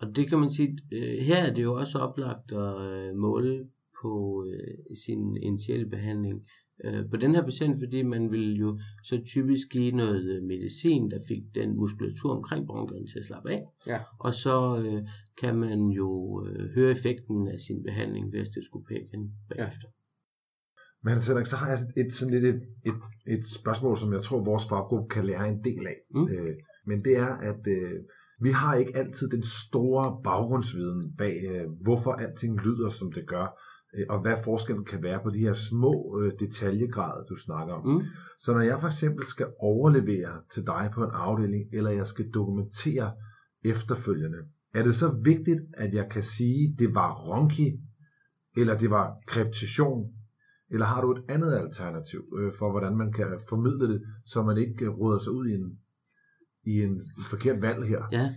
[0.00, 3.66] Og det kan man sige, øh, her er det jo også oplagt at øh, måle
[4.04, 4.14] på
[4.50, 6.38] øh, sin initielle behandling
[6.84, 11.10] øh, på den her patient, fordi man vil jo så typisk give noget øh, medicin,
[11.10, 13.62] der fik den muskulatur omkring bronkierne til at slappe af.
[13.86, 13.98] Ja.
[14.20, 15.00] Og så øh,
[15.40, 16.10] kan man jo
[16.46, 19.88] øh, høre effekten af sin behandling ved at stetoskopere igen bagefter.
[21.06, 24.44] Men Henrik, så har jeg et, sådan lidt et, et, et spørgsmål, som jeg tror,
[24.44, 25.98] vores faggruppe kan lære en del af.
[26.14, 26.28] Mm.
[26.32, 26.54] Øh,
[26.86, 28.00] men det er, at øh,
[28.40, 33.46] vi har ikke altid den store baggrundsviden bag, øh, hvorfor alting lyder, som det gør,
[34.08, 37.88] og hvad forskellen kan være på de her små øh, detaljegrader, du snakker om.
[37.88, 38.02] Mm.
[38.38, 42.30] Så når jeg for eksempel skal overlevere til dig på en afdeling, eller jeg skal
[42.30, 43.12] dokumentere
[43.64, 44.38] efterfølgende,
[44.74, 47.80] er det så vigtigt, at jeg kan sige, det var ronki,
[48.56, 50.12] eller det var kreptation,
[50.70, 54.56] eller har du et andet alternativ øh, for, hvordan man kan formidle det, så man
[54.58, 55.78] ikke øh, råder sig ud i en,
[56.64, 58.02] i en forkert valg her?
[58.12, 58.34] Ja,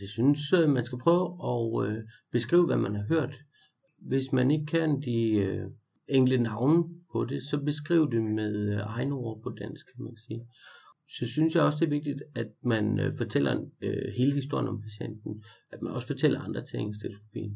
[0.00, 3.34] jeg synes, øh, man skal prøve at øh, beskrive, hvad man har hørt.
[4.08, 5.64] Hvis man ikke kan de øh,
[6.08, 10.16] enkelte navne på det, så beskriv det med øh, egne ord på dansk, kan man
[10.16, 10.40] sige.
[11.18, 14.80] Så synes jeg også, det er vigtigt, at man øh, fortæller øh, hele historien om
[14.82, 15.44] patienten.
[15.72, 17.50] At man også fortæller andre ting i stetoskopien.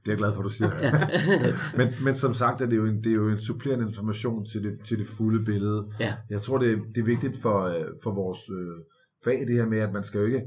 [0.00, 0.70] Det er jeg glad for, du siger.
[0.82, 0.92] Ja.
[1.78, 4.62] men, men som sagt er det jo en, det er jo en supplerende information til
[4.64, 5.86] det, til det fulde billede.
[6.00, 8.76] ja, Jeg tror, det, er- det er vigtigt for, øh, for vores øh,
[9.24, 10.38] fag, det her med, at man skal jo ikke,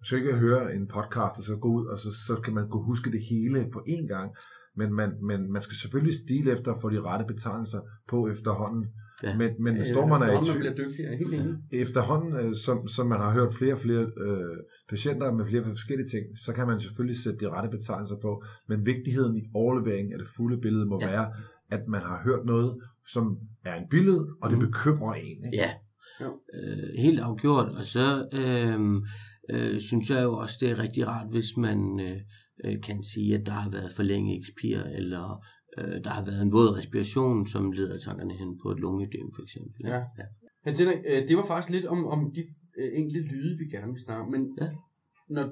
[0.00, 2.68] man skal ikke høre en podcast, og så gå ud, og så, så kan man
[2.68, 4.30] kunne huske det hele på én gang.
[4.76, 8.84] Men man, men man skal selvfølgelig stile efter at få de rette betegnelser på efterhånden.
[9.22, 9.36] Ja.
[9.36, 11.54] Men, men står man er i tvivl, bliver dygtig, er helt enig.
[11.72, 14.56] efterhånden, øh, som, som man har hørt flere og flere øh,
[14.90, 18.42] patienter med flere forskellige ting, så kan man selvfølgelig sætte de rette betegnelser på.
[18.68, 21.10] Men vigtigheden i overleveringen af det fulde billede må Ja.
[21.10, 21.26] være,
[21.70, 22.70] at man har hørt noget,
[23.14, 24.66] som er en billede, og det Mhm.
[24.66, 25.38] bekymrer en.
[25.46, 25.56] Ikke?
[25.62, 25.70] ja.
[26.20, 26.30] Jo.
[26.54, 27.68] Øh, helt afgjort.
[27.78, 28.06] Og så
[28.40, 28.80] øh,
[29.54, 32.16] øh, synes jeg jo også, det er rigtig rart, hvis man øh,
[32.64, 35.24] øh, kan sige, at der har været forlænget ekspir, eller
[35.78, 39.42] øh, der har været en våd respiration, som leder tankerne hen på et lungeødem, for
[39.46, 39.80] eksempel.
[39.92, 40.00] Ja.
[40.20, 40.26] ja.
[40.66, 42.42] Hans Henrik, øh, det var faktisk lidt om, om de
[42.80, 44.68] øh, enkelte lyde, vi gerne vil snakke men Ja.
[45.36, 45.44] når,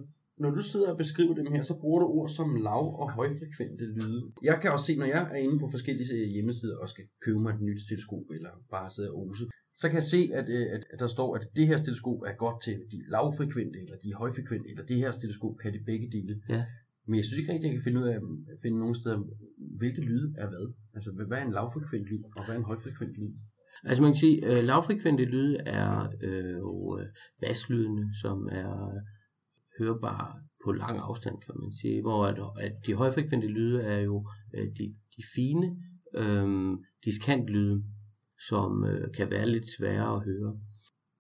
[0.42, 3.84] når du sidder og beskriver dem her, så bruger du ord som lav- og højfrekvente
[3.98, 4.22] lyde.
[4.42, 7.40] Jeg kan også se, når jeg er inde på forskellige øh, hjemmesider og skal købe
[7.40, 9.44] mig et nyt stetoskop, eller bare sidde og ose,
[9.80, 12.62] så kan jeg se, at, at, at der står, at det her stetoskop er godt
[12.66, 16.34] til de lavfrekvente, eller de højfrekvente, eller det her stetoskop kan det begge dele.
[16.48, 16.64] Ja.
[17.06, 18.18] Men jeg synes ikke rigtig, jeg kan finde ud af,
[18.62, 19.18] finde nogen steder,
[19.78, 20.66] hvilke lyde er hvad.
[20.94, 23.32] Altså, hvad er en lavfrekvent lyd, og hvad er en højfrekvent lyd?
[23.84, 27.06] Altså man kan sige, øh, lavfrekvente lyde er øh, jo øh,
[27.40, 29.00] baslydene, som er
[29.78, 32.02] hørbare på lang afstand, kan man sige.
[32.02, 35.76] Hvor at, at de højfrekvente lyde er jo øh, de, de fine
[36.14, 36.48] øh,
[37.04, 37.84] diskantlyde,
[38.48, 40.60] som øh, kan være lidt svære at høre.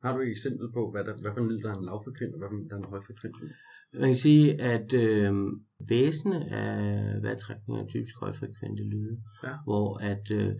[0.02, 2.32] Har du et eksempel på, hvad, der, hvad for en lyd, der er en lavfrekvent,
[2.34, 3.50] og hvad for en, der er en højfrekvent lyd?
[4.00, 5.32] Man kan sige, at øh,
[5.88, 9.54] væsene af vejrtrækning er typisk højfrekvente lyde, Ja.
[9.64, 10.52] hvor at øh,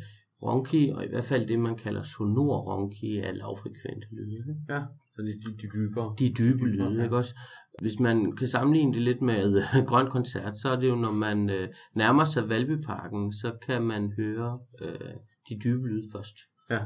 [0.42, 4.56] ronki, og i hvert fald det, man kalder sonor ronki, er lavfrekvente lyde.
[4.68, 4.80] Ja,
[5.14, 6.14] så det er de, de dybere.
[6.18, 7.34] De dybe lyde, ikke også?
[7.80, 11.12] Hvis man kan sammenligne det lidt med øh, Grøn Koncert, så er det jo, når
[11.12, 15.10] man øh, nærmer sig Valbyparken, så kan man høre øh,
[15.48, 16.36] de dybe lyde først.
[16.74, 16.80] Ja.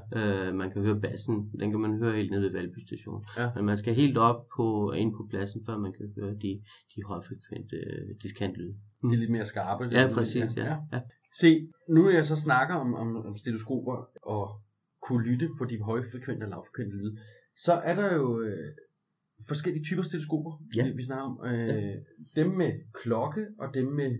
[0.49, 3.25] Øh, man kan høre bassen, den kan man høre helt nede ved Valby station.
[3.39, 3.51] Ja.
[3.57, 6.51] Men man skal helt op på, ind på pladsen, før man kan høre de,
[6.97, 8.75] de højfrekvente øh, diskantlyde.
[9.03, 9.85] De er lidt mere skarpe.
[9.93, 10.77] Ja, præcis, ja.
[10.93, 11.01] ja.
[11.41, 14.61] Se, nu jeg så snakker om, om, om stetoskoper og
[15.03, 17.17] kunne lytte på de højfrekvente og lavfrekvente lyde,
[17.65, 18.69] så er der jo øh,
[19.49, 20.85] forskellige typer stetoskoper, Ja.
[20.85, 21.41] vi, vi snakker om.
[21.47, 21.93] Øh, Ja.
[22.37, 22.73] Dem med
[23.03, 24.11] klokke og dem med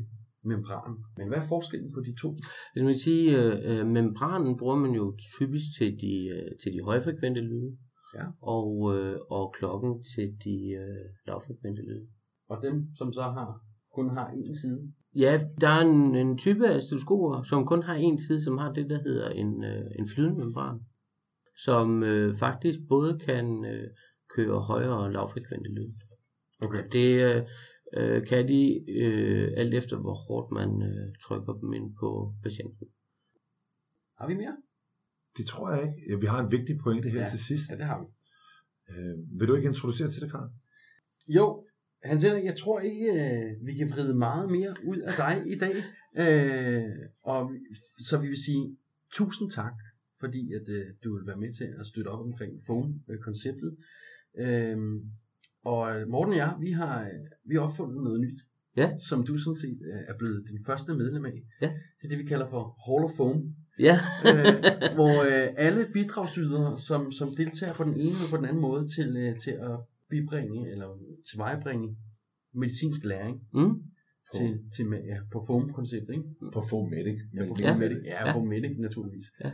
[0.47, 0.93] membran.
[1.17, 2.29] Men hvad er forskellen på de to?
[2.75, 6.81] Det vil sige, øh, øh, membranen bruger man jo typisk til de, øh, til de
[6.85, 7.71] højfrekvente lyde,
[8.15, 8.25] Ja.
[8.43, 12.07] og, øh, og klokken til de øh, lavfrekvente lyde.
[12.49, 13.61] Og dem, som så har
[13.95, 14.93] kun har en side.
[15.17, 18.73] Ja, der er en, en type af stetoskoper, som kun har en side, som har
[18.73, 20.79] det, der hedder en, øh, en flydende membran,
[21.65, 23.89] som øh, faktisk både kan øh,
[24.37, 25.95] køre højere og lavfrekvente lyde.
[26.63, 26.83] Okay.
[26.93, 27.43] Det øh,
[27.97, 32.87] øh, kan de øh, alt efter, hvor hårdt man øh, trykker dem ind på patienten.
[34.19, 34.57] Har vi mere?
[35.37, 36.21] Det tror jeg ikke.
[36.21, 37.31] Vi har en vigtig pointe her Ja.
[37.31, 37.71] til sidst.
[37.71, 38.07] Ja, det har vi.
[38.93, 40.51] Øh, vil du ikke introducere til det, Karl?
[41.29, 41.67] Jo,
[42.03, 45.59] Hans Henrik, jeg tror ikke, øh, vi kan vride meget mere ud af dig i
[45.65, 45.75] dag.
[46.23, 46.83] Øh,
[47.23, 47.53] og
[48.09, 48.77] så vi vil sige
[49.13, 49.75] tusind tak,
[50.21, 53.77] fordi at øh, du vil være med til at støtte op omkring phone-konceptet.
[54.39, 54.79] Øh,
[55.71, 58.39] og øh, Morten og jeg, vi har, øh, vi har opfundet noget nyt,
[58.77, 58.89] Ja.
[59.09, 61.39] som du sådan set øh, er blevet din første medlem af.
[61.63, 61.67] Ja.
[61.99, 63.41] Det er det, vi kalder for Hall of Phone
[63.89, 63.97] Ja,
[64.31, 68.63] øh, hvor øh, alle bidragsydere, som, som deltager på den ene eller på den anden
[68.69, 69.77] måde til, øh, til at
[70.11, 70.89] bibringe eller
[71.31, 71.97] tilvejebringe
[72.55, 73.75] medicinsk læring mm.
[74.37, 76.29] til, til, ja, på FOAM-konceptet, ikke?
[76.53, 77.19] På Fomatic.
[77.35, 77.71] Ja, på Ja.
[77.71, 77.99] FOAM-medic.
[78.05, 78.33] Ja, Ja.
[78.35, 79.27] FOAM-medic, naturligvis.
[79.45, 79.51] Ja.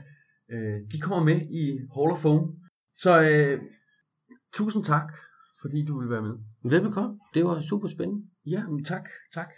[0.53, 2.43] Øh, de kommer med i Hall of Foam.
[2.97, 3.61] Så øh,
[4.59, 5.09] tusind tak,
[5.63, 6.35] fordi du vil være med.
[6.65, 7.19] Velbekomme.
[7.35, 8.27] Det var super spændende.
[8.47, 9.51] Ja, men tak, tak.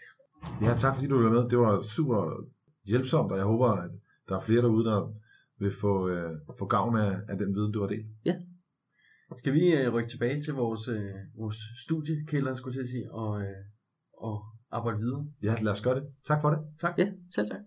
[0.63, 1.51] Ja, tak fordi du ville være med.
[1.51, 2.47] Det var super
[2.85, 3.91] hjælpsomt, og jeg håber, at
[4.29, 5.13] der er flere derude, der
[5.59, 8.07] vil få, øh, få gavn af, af den viden, du har delt.
[9.39, 13.57] Skal vi øh, rykke tilbage til vores, øh, vores studiekælder, skulle jeg sige, og, øh,
[14.19, 15.27] og arbejde videre?
[15.43, 16.05] Ja, lad os gøre det.
[16.27, 16.59] Tak for det.
[16.81, 16.99] Tak.
[16.99, 17.61] Ja, selv tak.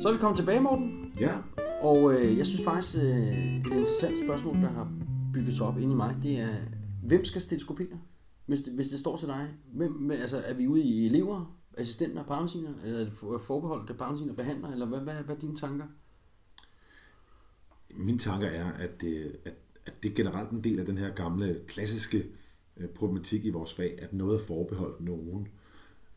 [0.00, 1.05] Så er vi kommet tilbage, Morten.
[1.20, 1.30] Ja.
[1.82, 4.92] Og øh, jeg synes faktisk, øh, et interessant spørgsmål, der har
[5.34, 6.54] bygget sig op inde i mig, det er,
[7.02, 7.98] hvem skal stetoskopere?
[8.46, 12.24] Hvis det, hvis det står til dig, hvem, altså, er vi ude i elever, assistenter,
[12.24, 15.56] paramediciner, eller er det for- forbeholdt det paramediciner, behandler, eller hvad, hvad, hvad er dine
[15.56, 15.86] tanker?
[17.96, 19.54] Mine tanker er, at det, at,
[19.86, 22.26] at det er generelt en del af den her gamle, klassiske
[22.76, 25.48] øh, problematik i vores fag, at noget er forbeholdt nogen.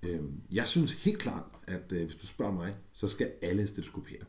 [0.04, 0.20] Øh,
[0.52, 4.24] Jeg synes helt klart, at øh, hvis du spørger mig, så skal alle stetoskopere.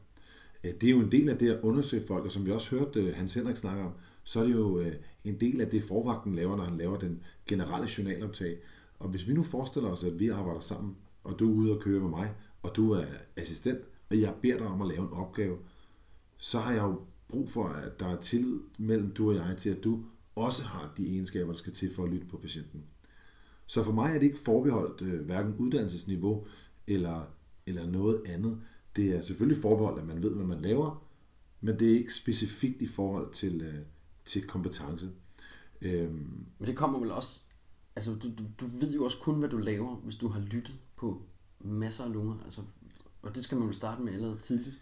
[0.64, 2.70] Øh, det er jo en del af det at undersøge folk, og som vi også
[2.70, 3.92] hørte øh, Hans Henrik snakke om,
[4.24, 4.92] så er det jo øh,
[5.24, 8.58] en del af det, forvagten laver, når han laver den generelle journaloptag.
[8.98, 11.82] Og hvis vi nu forestiller os, at vi arbejder sammen, og du er ude og
[11.82, 13.04] køre med mig, og du er
[13.36, 15.58] assistent, og jeg beder dig om at lave en opgave,
[16.38, 19.70] så har jeg jo brug for, at der er tillid mellem du og jeg til,
[19.70, 22.84] at du også har de egenskaber, der skal til for at lytte på patienten.
[23.66, 26.46] Så for mig er det ikke forbeholdt øh, hverken uddannelsesniveau
[26.86, 27.34] eller,
[27.66, 28.60] eller noget andet.
[28.96, 31.04] Det er selvfølgelig forbeholdt, at man ved, hvad man laver,
[31.60, 33.74] men det er ikke specifikt i forhold til, øh,
[34.24, 35.10] til kompetence.
[35.82, 37.42] Øhm, Men det kommer vel også,
[37.96, 40.78] altså du, du, du ved jo også kun, hvad du laver, hvis du har lyttet
[40.96, 41.22] på
[41.60, 42.60] masser af lunger, altså,
[43.22, 44.78] og det skal man jo starte med allerede tidligt.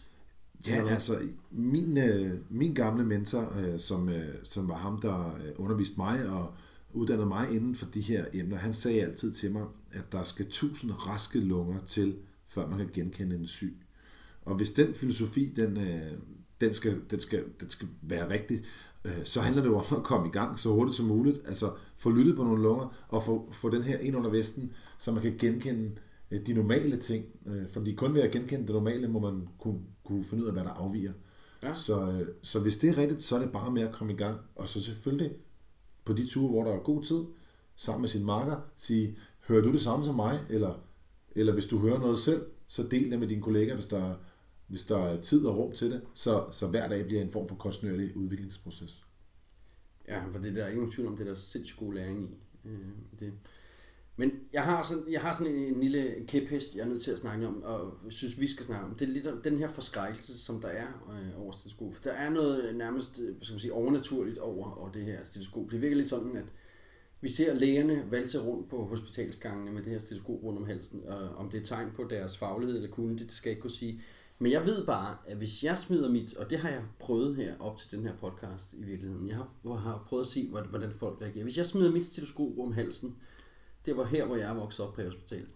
[0.67, 5.53] Ja, altså min, øh, min gamle mentor, øh, som, øh, som var ham, der øh,
[5.57, 6.55] underviste mig og
[6.93, 10.51] uddannede mig inden for de her emner, han sagde altid til mig, at der skal
[10.51, 13.77] tusind raske lunger til, før man kan genkende en syg.
[14.49, 16.13] Og hvis den filosofi, den, øh,
[16.61, 18.65] den, skal, den, skal, den skal være rigtig,
[19.05, 21.41] øh, så handler det jo om at komme i gang så hurtigt som muligt.
[21.47, 25.13] Altså få lyttet på nogle lunger og få, få den her ind under vesten, så
[25.13, 25.91] man kan genkende
[26.31, 27.25] øh, de normale ting.
[27.47, 30.55] Øh, fordi kun ved at genkende det normale, må man kunne, kunne finde ud af,
[30.55, 31.13] hvad der afviger.
[31.63, 31.75] Ja.
[31.75, 34.17] Så, øh, så hvis det er rigtigt, så er det bare med at komme i
[34.17, 34.39] gang.
[34.57, 35.33] Og så selvfølgelig
[36.05, 37.25] på de ture, hvor der er god tid,
[37.77, 39.17] sammen med sin marker, sige,
[39.49, 40.41] hører du det samme som mig?
[40.51, 40.75] Eller,
[41.31, 44.15] eller hvis du hører noget selv, så del det med dine kollegaer, hvis der,
[44.69, 46.03] hvis der er tid og rum til det.
[46.15, 49.05] Så, så hver dag bliver en form for kontinuerlig udviklingsproces.
[50.09, 52.69] Ja, for det der er ingen tvivl om, det der er sindssygt god læring i.
[52.69, 52.79] Øh,
[53.21, 53.33] det.
[54.17, 57.11] Men jeg har sådan, jeg har sådan en, en lille kæphest, jeg er nødt til
[57.11, 58.95] at snakke om, og synes, vi skal snakke om.
[58.95, 62.05] Det er lidt om den her forskrækkelse, som der er øh, over stetoskop.
[62.05, 65.71] Der er noget nærmest, øh, hvad skal man sige, overnaturligt over, over det her stetoskop.
[65.71, 66.45] Det virker lidt sådan, at
[67.21, 71.03] vi ser lægerne valse rundt på hospitalsgangene med det her stetoskop rundt om halsen.
[71.07, 73.71] Og om det er tegn på deres faglighed eller kunde, det skal jeg ikke kunne
[73.71, 74.01] sige.
[74.39, 77.55] Men jeg ved bare, at hvis jeg smider mit, og det har jeg prøvet her
[77.61, 81.23] op til den her podcast i virkeligheden, jeg har, har prøvet at se, hvordan folk
[81.23, 81.45] reagerer.
[81.45, 83.17] Hvis jeg smider mit stetoskop om halsen,
[83.87, 85.47] det var her, hvor jeg vokset op på hospital,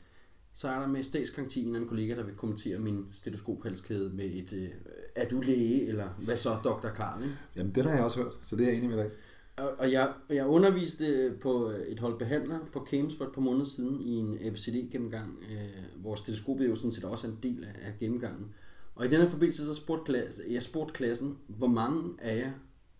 [0.54, 4.52] så er der med statsgaranti en anden kollega, der vil kommentere min stetoskophalskæde med et,
[4.52, 4.68] øh,
[5.14, 6.88] er du læge, eller hvad så, Dr.
[6.88, 7.22] Karl?
[7.22, 7.34] Ikke?
[7.56, 9.10] Jamen, det har jeg også hørt, så det er jeg enig med dig.
[9.56, 13.64] Og, og jeg, jeg underviste på et hold behandler på Cames for et par måneder
[13.64, 17.92] siden i en ABCD-gennemgang, øh, hvor stetoskopet jo sådan set også en del af, af
[18.00, 18.54] gennemgangen.
[18.94, 22.52] Og i den her forbindelse så spurgte klasse, jeg spurgte klassen, hvor mange af jer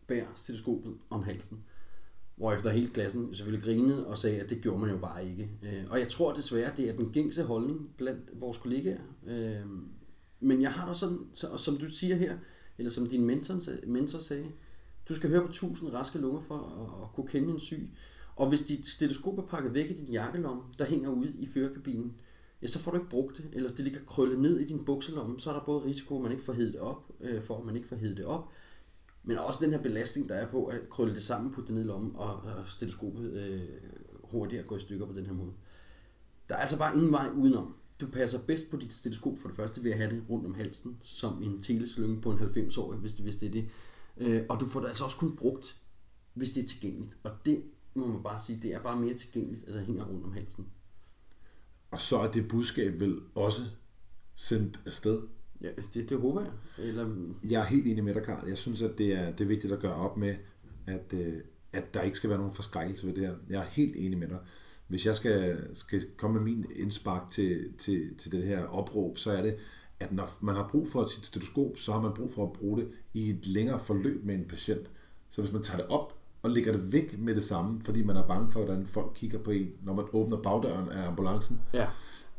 [0.07, 1.65] bærer stetoskopet om halsen.
[2.37, 5.51] Hvorefter hele klassen selvfølgelig grinede og sagde, at det gjorde man jo bare ikke.
[5.63, 9.01] Øh, og jeg tror desværre, det er den gængse holdning blandt vores kollegaer.
[9.27, 9.67] Øh,
[10.41, 11.19] men jeg har da sådan,
[11.57, 12.39] som du siger her,
[12.79, 14.47] eller som din mentor, mentor sagde,
[15.09, 17.91] du skal høre på tusind raske lunger for at, at kunne kende en syg.
[18.37, 22.15] Og hvis dit stetoskop er pakket væk i din jakkelomme, der hænger ude i førerkabinen,
[22.63, 25.41] ja, så får du ikke brugt det, eller det ligger krøllet ned i din bukselomme,
[25.41, 27.65] så er der både risiko, at man ikke får hedet det op, øh, for at
[27.65, 28.53] man ikke får hedet det op,
[29.23, 31.85] men også den her belastning, der er på at krølle det sammen, putte det ned
[31.85, 33.61] i lommen og, og stetoskopet øh,
[34.25, 35.53] hurtigt gå i stykker på den her måde.
[36.49, 37.75] Der er altså bare ingen vej udenom.
[38.01, 40.55] Du passer bedst på dit stetoskop for det første ved at have det rundt om
[40.55, 43.69] halsen, som en teleslynge på en 90-årig, hvis det, hvis det er det.
[44.17, 45.77] Øh, og du får det altså også kun brugt,
[46.35, 47.17] hvis det er tilgængeligt.
[47.23, 47.63] Og det
[47.95, 50.67] må man bare sige, det er bare mere tilgængeligt, at der hænger rundt om halsen.
[51.93, 53.63] Og så er det budskab vel også
[54.35, 55.23] sendt afsted.
[55.61, 56.51] Ja, det, det håber jeg.
[56.79, 57.09] Eller...
[57.51, 58.49] Jeg er helt enig med dig, Karl.
[58.49, 60.35] Jeg synes, at det er, det er vigtigt at gøre op med,
[60.87, 61.35] at, øh,
[61.73, 63.35] at der ikke skal være nogen forskrækkelse ved det her.
[63.49, 64.39] Jeg er helt enig med dig.
[64.89, 69.31] Hvis jeg skal, skal komme med min indspark til, til, til det her opråb, så
[69.31, 69.57] er det,
[70.01, 72.81] at når man har brug for sit stetoskop, så har man brug for at bruge
[72.81, 74.91] det i et længere forløb med en patient.
[75.31, 78.17] Så hvis man tager det op og lægger det væk med det samme, fordi man
[78.17, 81.87] er bange for, hvordan folk kigger på en, når man åbner bagdøren af ambulancen, ja.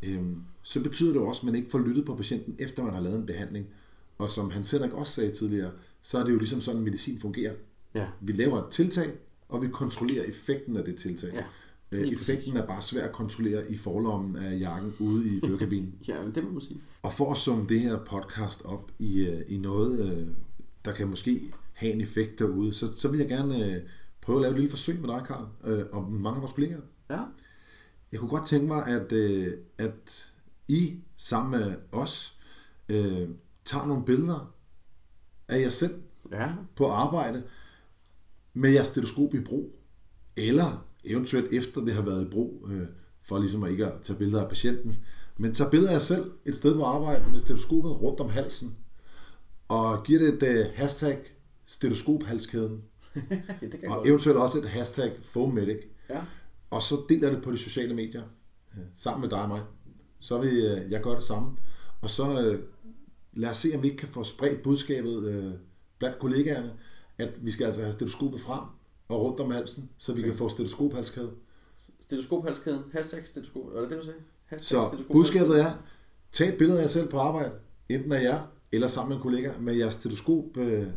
[0.04, 3.02] øhm, så betyder det også, at man ikke får lyttet på patienten, efter man har
[3.02, 3.66] lavet en behandling.
[4.18, 7.54] Og som han selv også sagde tidligere, så er det jo ligesom sådan, medicin fungerer.
[7.96, 8.08] Ja.
[8.22, 9.12] Vi laver et tiltag,
[9.50, 11.34] og vi kontrollerer effekten af det tiltag.
[11.34, 11.44] Ja,
[11.92, 12.54] øh, effekten præcis.
[12.54, 15.96] er bare svær at kontrollere i forlommen af jakken ude i førerkabinen.
[16.08, 16.82] ja, det må man sige.
[17.02, 20.28] Og for at summe det her podcast op i, øh, i noget, øh,
[20.86, 23.82] der kan måske have en effekt derude, så, så vil jeg gerne øh,
[24.22, 26.82] prøve at lave et lille forsøg med dig, Karl, øh, og mange af vores kollegaer.
[27.10, 27.20] Ja.
[28.12, 30.32] Jeg kunne godt tænke mig, at, øh, at
[30.68, 32.40] I sammen med os
[32.90, 33.30] øh,
[33.66, 34.54] tager nogle billeder
[35.50, 36.02] af jer selv
[36.32, 36.52] Ja.
[36.76, 37.44] på arbejde
[38.54, 39.76] med jeres stetoskop i brug,
[40.36, 42.88] eller eventuelt efter det har været i brug, øh,
[43.22, 44.96] for ligesom at ikke at tage billeder af patienten.
[45.38, 48.76] Men tag billeder af jer selv et sted på arbejde med stetoskopet rundt om halsen,
[49.68, 51.33] og giver det et uh, hashtag
[51.74, 52.84] stetoskophalskæden,
[53.62, 54.08] det kan og godt.
[54.08, 55.78] eventuelt også et hashtag FOMedic.
[56.10, 56.22] Ja.
[56.70, 58.24] Og så deler det på de sociale medier,
[58.96, 59.62] sammen med dig og mig.
[60.20, 61.58] Så vil øh, jeg gøre det samme.
[62.02, 62.60] Og så øh,
[63.34, 65.54] lad os se, om vi ikke kan få spredt budskabet øh,
[66.00, 66.74] blandt kollegaerne,
[67.18, 68.64] at vi skal altså have stetoskopet frem
[69.08, 71.32] og rundt om halsen, så vi kan få stetoskophalskæde.
[72.00, 72.84] Stetoskophalskæden.
[72.94, 73.74] Hashtag stetoskop.
[73.74, 74.20] Var det det, du sagde?
[74.46, 75.72] Hashtag Så budskabet er,
[76.32, 77.52] tag et billede af jer selv på arbejde,
[77.90, 78.40] enten af jer
[78.72, 80.88] eller sammen med en kollega, med jeres stetoskop øh,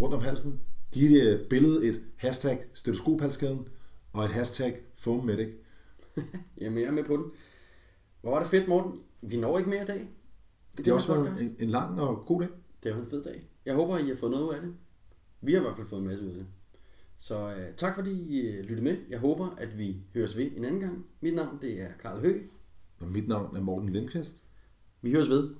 [0.00, 0.60] rundt om halsen.
[0.92, 3.68] Giv det billede et hashtag stetoskophalskæden
[4.12, 5.48] og et hashtag FOMedic.
[6.60, 7.24] Jamen, jeg er med på den.
[8.20, 9.00] Hvor var det fedt, Morten.
[9.22, 10.08] Vi når ikke mere i dag.
[10.78, 12.48] Det har også været en, en lang og god dag.
[12.82, 13.48] Det var en fed dag.
[13.66, 14.74] Jeg håber, I har fået noget ud af det.
[15.40, 16.46] Vi har i hvert fald fået en masse ud af det.
[17.18, 18.96] Så øh, tak fordi I øh, lyttede med.
[19.08, 21.06] Jeg håber, at vi høres ved en anden gang.
[21.20, 22.42] Mit navn det er Karl Høgh.
[23.00, 24.44] Og mit navn er Morten Lindqvist.
[25.02, 25.50] Vi høres ved.